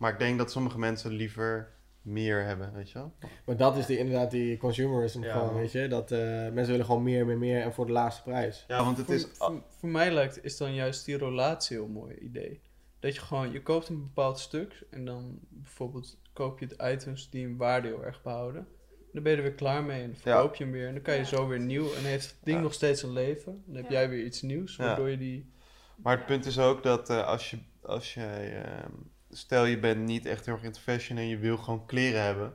[0.00, 1.72] Maar ik denk dat sommige mensen liever
[2.02, 3.12] meer hebben, weet je wel?
[3.44, 5.32] Maar dat is die, inderdaad die consumerism Ja.
[5.32, 5.88] gewoon, weet je.
[5.88, 8.64] Dat eh, mensen willen gewoon meer, meer, meer en voor de laagste prijs.
[8.68, 9.26] Ja, want het Voor, is...
[9.32, 12.60] voor, voor mij lijkt is dan juist die relatie een heel mooi idee.
[12.98, 17.30] Dat je gewoon, je koopt een bepaald stuk en dan bijvoorbeeld koop je de items
[17.30, 18.66] die een waarde heel erg behouden.
[19.12, 20.86] Dan ben je er weer klaar mee en dan verkoop je hem weer.
[20.86, 21.92] En dan kan je zo weer nieuw.
[21.94, 22.62] En heeft het ding Ja.
[22.62, 23.62] nog steeds een leven.
[23.66, 23.90] Dan heb Ja.
[23.90, 24.84] jij weer iets nieuws, Ja.
[24.84, 25.52] waardoor je die...
[25.96, 28.92] Maar het punt is ook dat eh, als je, als je ehm,
[29.30, 32.52] stel je bent niet echt heel erg into fashion en je wil gewoon kleren hebben,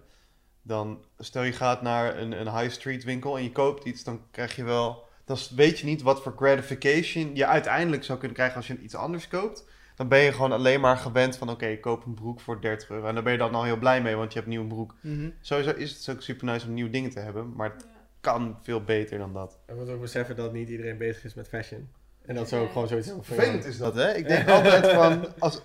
[0.61, 4.21] dan stel je gaat naar een, een high street winkel en je koopt iets, dan
[4.31, 8.57] krijg je wel, dan weet je niet wat voor gratification je uiteindelijk zou kunnen krijgen
[8.57, 9.65] als je iets anders koopt.
[9.95, 12.89] Dan ben je gewoon alleen maar gewend van, oké, ik koop een broek voor 30
[12.89, 13.07] euro.
[13.07, 14.95] En dan ben je dan al heel blij mee, want je hebt een nieuwe broek.
[15.01, 15.29] Mhm.
[15.41, 17.85] Sowieso is het ook super nice om nieuwe dingen te hebben, maar het
[18.21, 19.57] kan veel beter dan dat.
[19.67, 21.89] Je moet ook beseffen dat niet iedereen bezig is met fashion.
[22.25, 22.71] En dat ze ook Nee.
[22.71, 23.11] gewoon zoiets.
[23.21, 24.13] Vervelend is dat, hè?
[24.15, 25.25] Ik denk altijd van...
[25.39, 25.61] Als,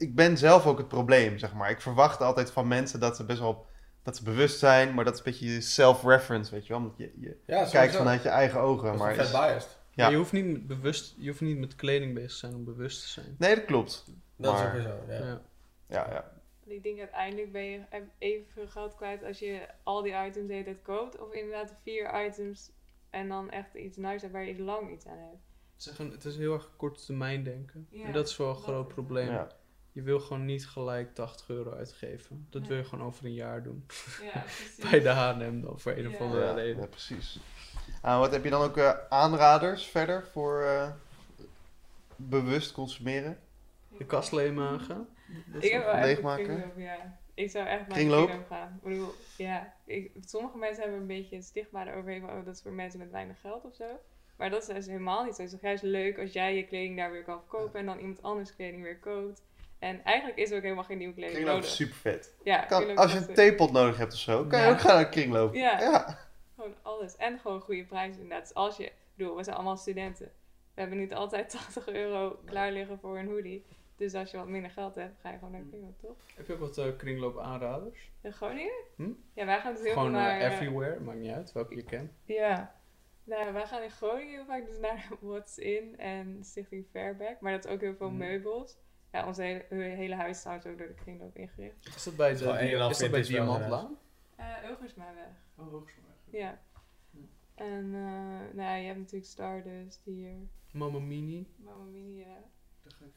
[0.00, 1.70] ik ben zelf ook het probleem, zeg maar.
[1.70, 3.66] Ik verwacht altijd van mensen dat ze best wel...
[4.02, 6.82] Dat ze bewust zijn, maar dat is een beetje self-reference, weet je wel.
[6.82, 8.96] Omdat je, je Ja, kijkt vanuit je eigen ogen.
[8.96, 9.78] Maar vet is- biased.
[9.94, 10.02] Ja.
[10.02, 12.64] Maar je hoeft, niet met bewust, je hoeft niet met kleding bezig te zijn om
[12.64, 13.34] bewust te zijn.
[13.38, 14.04] Nee, dat klopt.
[14.36, 15.18] Dat is Maar- ook weer zo, ja.
[15.18, 15.40] Ja.
[15.88, 16.30] Ja, ja.
[16.64, 17.80] Ik denk uiteindelijk ben je
[18.18, 21.18] evenveel geld kwijt als je al die items de hele tijd koopt.
[21.18, 22.70] Of inderdaad vier items
[23.10, 25.42] en dan echt iets nice hebt waar je lang iets aan hebt.
[25.76, 27.86] Zeggen, het is heel erg korte termijn denken.
[27.90, 29.26] Ja, en dat is wel een dat groot is- probleem.
[29.28, 29.48] ja.
[29.92, 32.46] Je wil gewoon niet gelijk 80 euro uitgeven.
[32.50, 32.70] Dat Nee.
[32.70, 33.84] wil je gewoon over een jaar doen.
[34.22, 34.90] Ja, precies.
[34.90, 36.80] Bij de H&M dan, voor een of andere Ja, reden.
[36.82, 37.38] ja, precies.
[38.02, 40.90] Ah, wat heb je dan ook eh, aanraders verder voor eh,
[42.16, 43.38] bewust consumeren?
[43.98, 45.08] De kast leegmaken.
[45.60, 46.44] Ik heb wel echt een leegmaken.
[46.44, 47.18] kringloop, ja.
[47.34, 48.20] Ik zou echt naar Kringloop?
[48.20, 48.74] een kringloop gaan.
[48.76, 49.74] Ik bedoel, ja.
[49.84, 52.98] Ik, sommige mensen hebben een beetje het stigma eroverheen van, oh, dat is voor mensen
[52.98, 53.84] met weinig geld of zo.
[54.36, 55.42] Maar dat is dus helemaal niet zo.
[55.42, 57.98] Het is toch juist leuk als jij je kleding daar weer kan verkopen en dan
[57.98, 59.42] iemand anders kleding weer koopt.
[59.80, 61.70] En eigenlijk is er ook helemaal geen nieuwe kleding Kringloop nodig.
[61.70, 62.34] is super vet.
[62.42, 65.08] Ja, Kan, als je een theepot nodig hebt of zo, kan je ook gaan naar
[65.08, 65.54] kringloop.
[65.54, 65.80] Ja.
[65.80, 66.18] ja.
[66.54, 67.16] Gewoon alles.
[67.16, 68.46] En gewoon goede prijzen inderdaad.
[68.46, 70.32] Dus als je, ik bedoel, we zijn allemaal studenten.
[70.74, 73.64] We hebben niet altijd 80 euro klaar liggen voor een hoodie.
[73.96, 76.16] Dus als je wat minder geld hebt, ga je gewoon naar de kringloop, toch?
[76.36, 78.10] Heb je ook wat eh, kringloop aanraders?
[78.22, 78.82] In Groningen?
[78.96, 79.10] Hm?
[79.34, 80.40] Ja, wij gaan dus heel Gewoon veel eh, naar...
[80.40, 82.12] eh, everywhere, maakt niet uit welke je kent.
[82.24, 82.74] Ja.
[83.24, 87.40] Nou, wij gaan in Groningen heel vaak dus naar What's In en Stichting Fairback.
[87.40, 88.16] Maar dat is ook heel veel Mhm.
[88.18, 88.76] meubels.
[89.12, 91.86] Ja, ons hele, hele huis is trouwens ook door de kringloop ingericht.
[91.96, 93.98] Is dat bij, de, is dat bij Diamantlaan?
[94.36, 95.28] Eh Ulgersmaweg.
[95.56, 96.14] Oh, Hoogstwaardig.
[96.30, 96.60] Ja.
[97.54, 100.32] En eh, nou ja, je hebt natuurlijk Stardust hier.
[100.72, 101.46] Mama Mini.
[101.56, 102.26] Mamma Mia.
[102.26, 102.36] ja.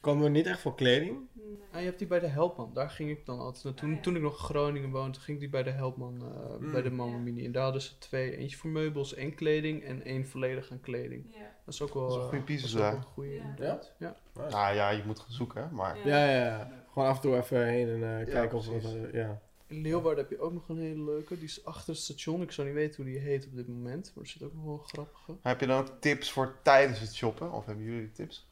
[0.00, 1.28] Komen we niet echt voor kleding?
[1.32, 1.58] Nee.
[1.72, 2.74] Ah, je hebt die bij de Helpman.
[2.74, 3.80] Daar ging ik dan altijd naartoe.
[3.82, 4.02] Toen, Ah, ja.
[4.02, 6.72] toen ik nog in Groningen woonde, ging ik die bij de Helpman, eh, Mm.
[6.72, 7.18] bij de Mama Ja.
[7.18, 7.44] Mini.
[7.44, 8.36] En daar hadden ze twee.
[8.36, 11.26] Eentje voor meubels en kleding en één volledig aan kleding.
[11.34, 11.54] Ja.
[11.64, 12.98] Dat is ook wel, Dat is een goede dat pieces is ook wel daar.
[13.00, 13.30] een goede.
[13.34, 13.40] Ja.
[13.42, 13.94] inderdaad.
[14.34, 14.48] Ja.
[14.48, 15.98] Nou ja, je moet gaan zoeken, maar...
[16.08, 16.24] Ja.
[16.24, 16.70] Ja, ja.
[16.92, 18.84] Gewoon af en toe even heen en eh, Ja, kijken of wat...
[18.84, 19.40] eh, ja.
[19.66, 21.34] In Leeuwarden heb je ook nog een hele leuke.
[21.34, 22.42] Die is achter het station.
[22.42, 24.12] Ik zou niet weten hoe die heet op dit moment.
[24.14, 25.36] Maar er zit ook nog wel een grappige.
[25.42, 27.52] Heb je dan ook tips voor tijdens het shoppen?
[27.52, 28.46] Of hebben jullie tips?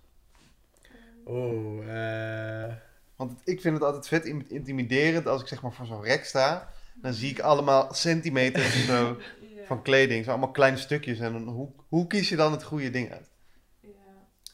[1.26, 2.72] Oeh, eh...
[3.16, 6.24] Want ik vind het altijd vet in- intimiderend als ik zeg maar voor zo'n rek
[6.24, 6.72] sta.
[6.94, 9.16] Dan zie ik allemaal centimeters of zo
[9.56, 9.64] Ja.
[9.64, 10.24] van kleding.
[10.24, 11.18] Zo allemaal kleine stukjes.
[11.18, 13.30] En hoe, hoe kies je dan het goede ding uit?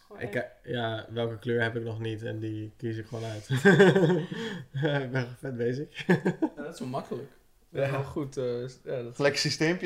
[0.09, 3.25] Gewoon Ik, echt- ja, welke kleur heb ik nog niet en die kies ik gewoon
[3.25, 3.49] uit.
[5.05, 6.07] ik ben vet bezig.
[6.07, 6.17] Ja,
[6.57, 7.29] dat is wel makkelijk.
[7.71, 8.37] Ja, goed.
[8.37, 8.45] eh,
[8.85, 9.17] ja, dat,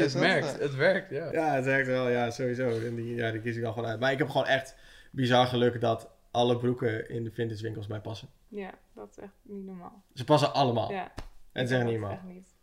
[0.02, 0.22] het dat?
[0.22, 0.58] werkt.
[0.58, 1.32] Het werkt, ja.
[1.32, 2.68] Ja, het werkt wel, ja, sowieso.
[2.80, 4.00] En die, ja, die kies ik dan gewoon uit.
[4.00, 4.76] Maar ik heb gewoon echt
[5.10, 8.28] bizar geluk dat alle broeken in de vintage winkels mij passen.
[8.48, 10.02] Ja, dat is echt niet normaal.
[10.14, 10.90] Ze passen allemaal.
[10.92, 11.12] Ja.
[11.52, 11.76] En niet is
[12.10, 12.54] echt niet.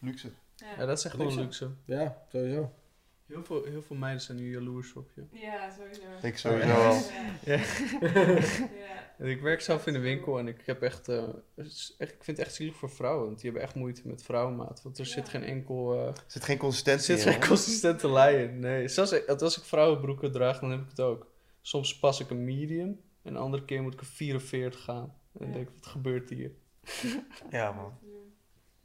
[0.00, 0.30] Luxe.
[0.54, 1.70] Ja, dat is echt gewoon luxe.
[1.84, 2.72] Ja, sowieso.
[3.26, 5.22] Heel veel, heel veel meiden zijn nu jaloers op je.
[5.30, 6.00] Ja, sowieso.
[6.26, 6.76] Ik sowieso Ja.
[6.76, 7.02] wel.
[7.44, 7.58] Ja.
[9.26, 11.22] ik werk zelf in de winkel en ik heb echt, eh,
[11.56, 14.82] echt ik vind het echt zielig voor vrouwen, want die hebben echt moeite met vrouwenmaat.
[14.82, 15.10] Want er Ja.
[15.10, 17.32] zit geen enkel, eh, Er zit geen er consistentie zit in.
[17.32, 18.58] geen consistente lijn in.
[18.58, 21.26] Nee, zelfs als ik vrouwenbroeken draag, dan heb ik het ook.
[21.60, 25.14] Soms pas ik een medium en de andere keer moet ik een 44 gaan.
[25.32, 26.50] En dan denk ik, wat gebeurt hier?
[27.50, 27.98] Ja, man.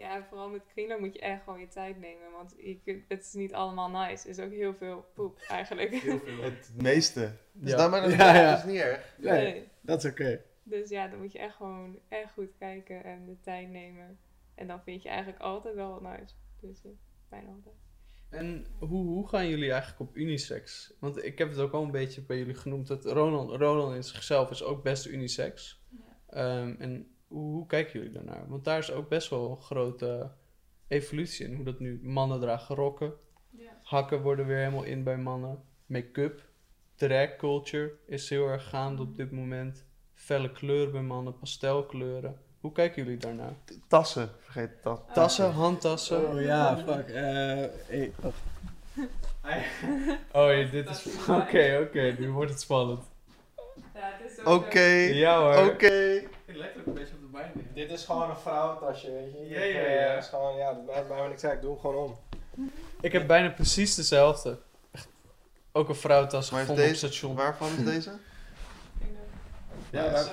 [0.01, 2.31] Ja, en vooral met kringloop moet je echt gewoon je tijd nemen.
[2.31, 4.27] Want je kunt, het is niet allemaal nice.
[4.27, 5.91] Het is ook heel veel poep eigenlijk.
[6.41, 7.31] Het meeste.
[7.51, 7.77] Dus Ja.
[7.77, 8.57] dan maar dat, Ja, ja.
[8.57, 9.15] is niet erg.
[9.17, 10.41] Nee, dat is oké.
[10.63, 14.19] Dus ja, dan moet je echt gewoon echt goed kijken en de tijd nemen.
[14.55, 16.35] En dan vind je eigenlijk altijd wel wat nice.
[16.61, 16.91] Dus eh,
[17.29, 17.75] bijna altijd.
[18.29, 20.93] En hoe, hoe gaan jullie eigenlijk op unisex?
[20.99, 22.87] Want ik heb het ook al een beetje bij jullie genoemd.
[22.87, 25.81] Dat Ronald, Ronald in zichzelf is ook best unisex.
[26.27, 28.45] Ehm, en hoe, hoe kijken jullie daarnaar?
[28.47, 30.31] Want daar is ook best wel een grote
[30.87, 31.55] evolutie in.
[31.55, 33.13] Hoe dat nu mannen dragen rokken.
[33.49, 33.79] Ja.
[33.83, 35.63] Hakken worden weer helemaal in bij mannen.
[35.85, 36.49] Make-up.
[36.95, 39.85] Drag culture is heel erg gaande op dit moment.
[40.13, 41.37] Felle kleuren bij mannen.
[41.37, 42.37] Pastelkleuren.
[42.59, 43.53] Hoe kijken jullie daarnaar?
[43.87, 44.29] Tassen.
[44.39, 45.03] Vergeet dat.
[45.13, 46.29] Tassen, handtassen.
[46.29, 47.07] Oh ja, fuck.
[47.07, 47.23] eh
[47.87, 48.37] hey, wacht.
[50.31, 51.05] Oh, ja, dit is...
[51.41, 52.15] Oké, oké.
[52.19, 53.03] nu wordt het spannend.
[53.93, 54.89] Ja, het is Oké.
[55.13, 55.71] Ja hoor.
[55.71, 56.23] Oké.
[56.45, 59.47] Het lijkt ook een beetje op Dit is gewoon een vrouwentasje, weet je.
[59.49, 60.13] Ja, Ik, ja, ja.
[60.13, 61.53] is gewoon, ja, dat maakt mij niks uit.
[61.53, 62.17] Ik doe hem gewoon om.
[63.01, 64.59] Ik heb bijna precies dezelfde.
[64.91, 65.07] Echt.
[65.71, 65.95] Ook een
[66.51, 67.35] Maar is gevonden op deze, station.
[67.35, 68.11] waarvan is deze?
[69.91, 70.23] Ja, Ja,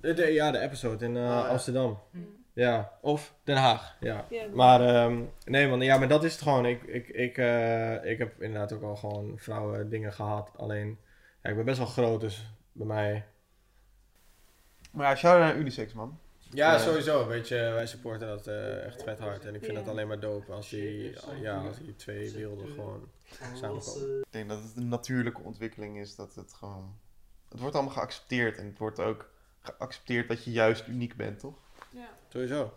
[0.00, 1.48] De, de- ja, de episode in eh, Ah, ja.
[1.48, 1.98] Amsterdam.
[2.10, 2.38] Mm.
[2.52, 3.96] Ja, of Den Haag.
[4.00, 4.24] Ja.
[4.28, 6.66] Ja, Maar, ehm, nee man, ja, maar dat is het gewoon.
[6.66, 10.50] Ik, ik, ik, eh, ik heb inderdaad ook al gewoon vrouwen dingen gehad.
[10.56, 10.98] Alleen,
[11.42, 13.24] ja, ik ben best wel groot, dus bij mij...
[14.92, 16.18] Maar ja, shout-out naar Unisex, man.
[16.52, 16.78] Ja, Ja.
[16.78, 17.26] sowieso.
[17.26, 19.44] Weet je, wij supporten dat eh, echt vet hard.
[19.44, 23.08] En ik vind het alleen maar dope als die, ja, als die twee werelden gewoon
[23.54, 24.18] samenkomen.
[24.18, 26.14] Ik denk dat het een natuurlijke ontwikkeling is.
[26.16, 26.98] Dat het gewoon...
[27.48, 28.58] Het wordt allemaal geaccepteerd.
[28.58, 29.30] En het wordt ook
[29.60, 31.54] geaccepteerd dat je juist uniek bent, toch?
[31.90, 32.08] ja.
[32.28, 32.72] Sowieso.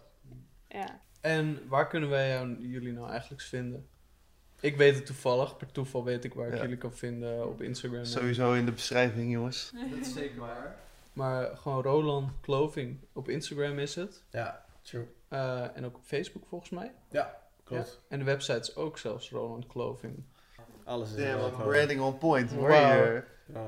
[0.67, 0.99] ja.
[1.21, 3.88] En waar kunnen wij jou, jullie nou eigenlijk vinden?
[4.59, 5.57] Ik weet het toevallig.
[5.57, 8.05] Per toeval weet ik waar ik jullie kan vinden op Instagram.
[8.05, 9.71] Sowieso in de beschrijving, jongens.
[9.89, 10.76] Dat is zeker waar.
[11.14, 12.99] Maar gewoon Roland Clothing.
[13.14, 14.24] Op Instagram is het.
[14.30, 15.07] Ja, true.
[15.28, 16.93] Eh, en ook op Facebook volgens mij.
[17.64, 18.01] Klopt.
[18.09, 20.24] En de website is ook zelfs Roland Clothing.
[20.84, 22.51] Alles is Damn, wat branding on point.
[22.53, 22.72] Hoor?
[22.72, 23.24] Ja,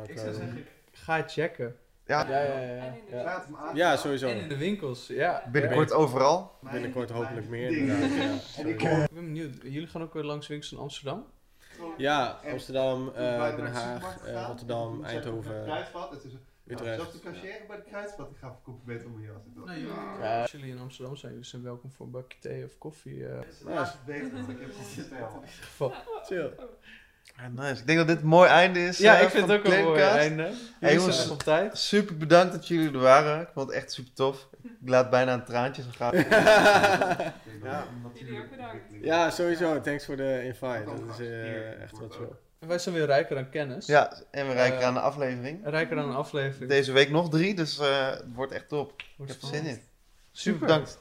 [0.07, 1.75] Ik zou zeggen, ga checken.
[2.05, 2.59] Ja, Ja, ja, ja.
[2.59, 2.83] ja.
[2.83, 3.71] En in de ja.
[3.73, 4.27] Ja, sowieso.
[4.27, 5.43] En in de winkels, ja.
[5.51, 6.51] binnenkort overal.
[6.71, 7.85] Binnenkort hopelijk meer.
[7.85, 8.65] Ja.
[8.65, 9.61] Ik ben benieuwd.
[9.61, 11.25] Jullie gaan ook weer langs winkels in Amsterdam?
[11.97, 15.71] ja Amsterdam, eh, Den Haag, eh, Rotterdam, Eindhoven.
[16.11, 16.33] Het is
[16.67, 16.95] Utrecht.
[16.95, 18.29] Zelfs de cashier bij de kruidvat.
[18.31, 18.55] Ik ga
[18.85, 19.31] beter om je.
[19.65, 20.41] Nee, jullie, Ja.
[20.41, 23.27] als jullie in Amsterdam zijn, jullie zijn welkom voor een bakje thee of koffie.
[23.27, 23.37] eh.
[23.67, 24.31] Ja, is beter.
[24.31, 25.31] want Ik heb het gesteld.
[25.61, 25.93] geval.
[26.25, 26.51] Chill.
[27.37, 27.79] Ja, nice.
[27.81, 28.97] Ik denk dat dit een mooi einde is.
[28.97, 30.43] Ja, eh, ik vind van het ook een mooi einde.
[30.43, 31.29] Jullie Hey, zijn jongens.
[31.29, 31.77] op tijd.
[31.77, 33.41] Super bedankt dat jullie er waren.
[33.41, 34.47] Ik vond het echt super tof.
[34.63, 36.13] Ik laat bijna een traantje zo gaan.
[37.63, 37.87] Ja.
[38.13, 38.83] Jullie ook bedankt.
[39.01, 39.81] Ja, sowieso.
[39.81, 40.83] Thanks voor de invite.
[40.85, 42.27] Dat is eh, echt wat chill.
[42.59, 43.85] Wij zijn weer rijker aan kennis.
[43.85, 45.59] Ja, en we reiken Eh, aan de aflevering.
[45.63, 46.69] Rijker aan een aflevering.
[46.69, 48.91] Deze week nog drie, dus eh, het wordt echt top.
[49.01, 49.73] Ik Wordt heb er zin in.
[49.73, 49.87] Super.
[50.31, 50.99] Super bedankt.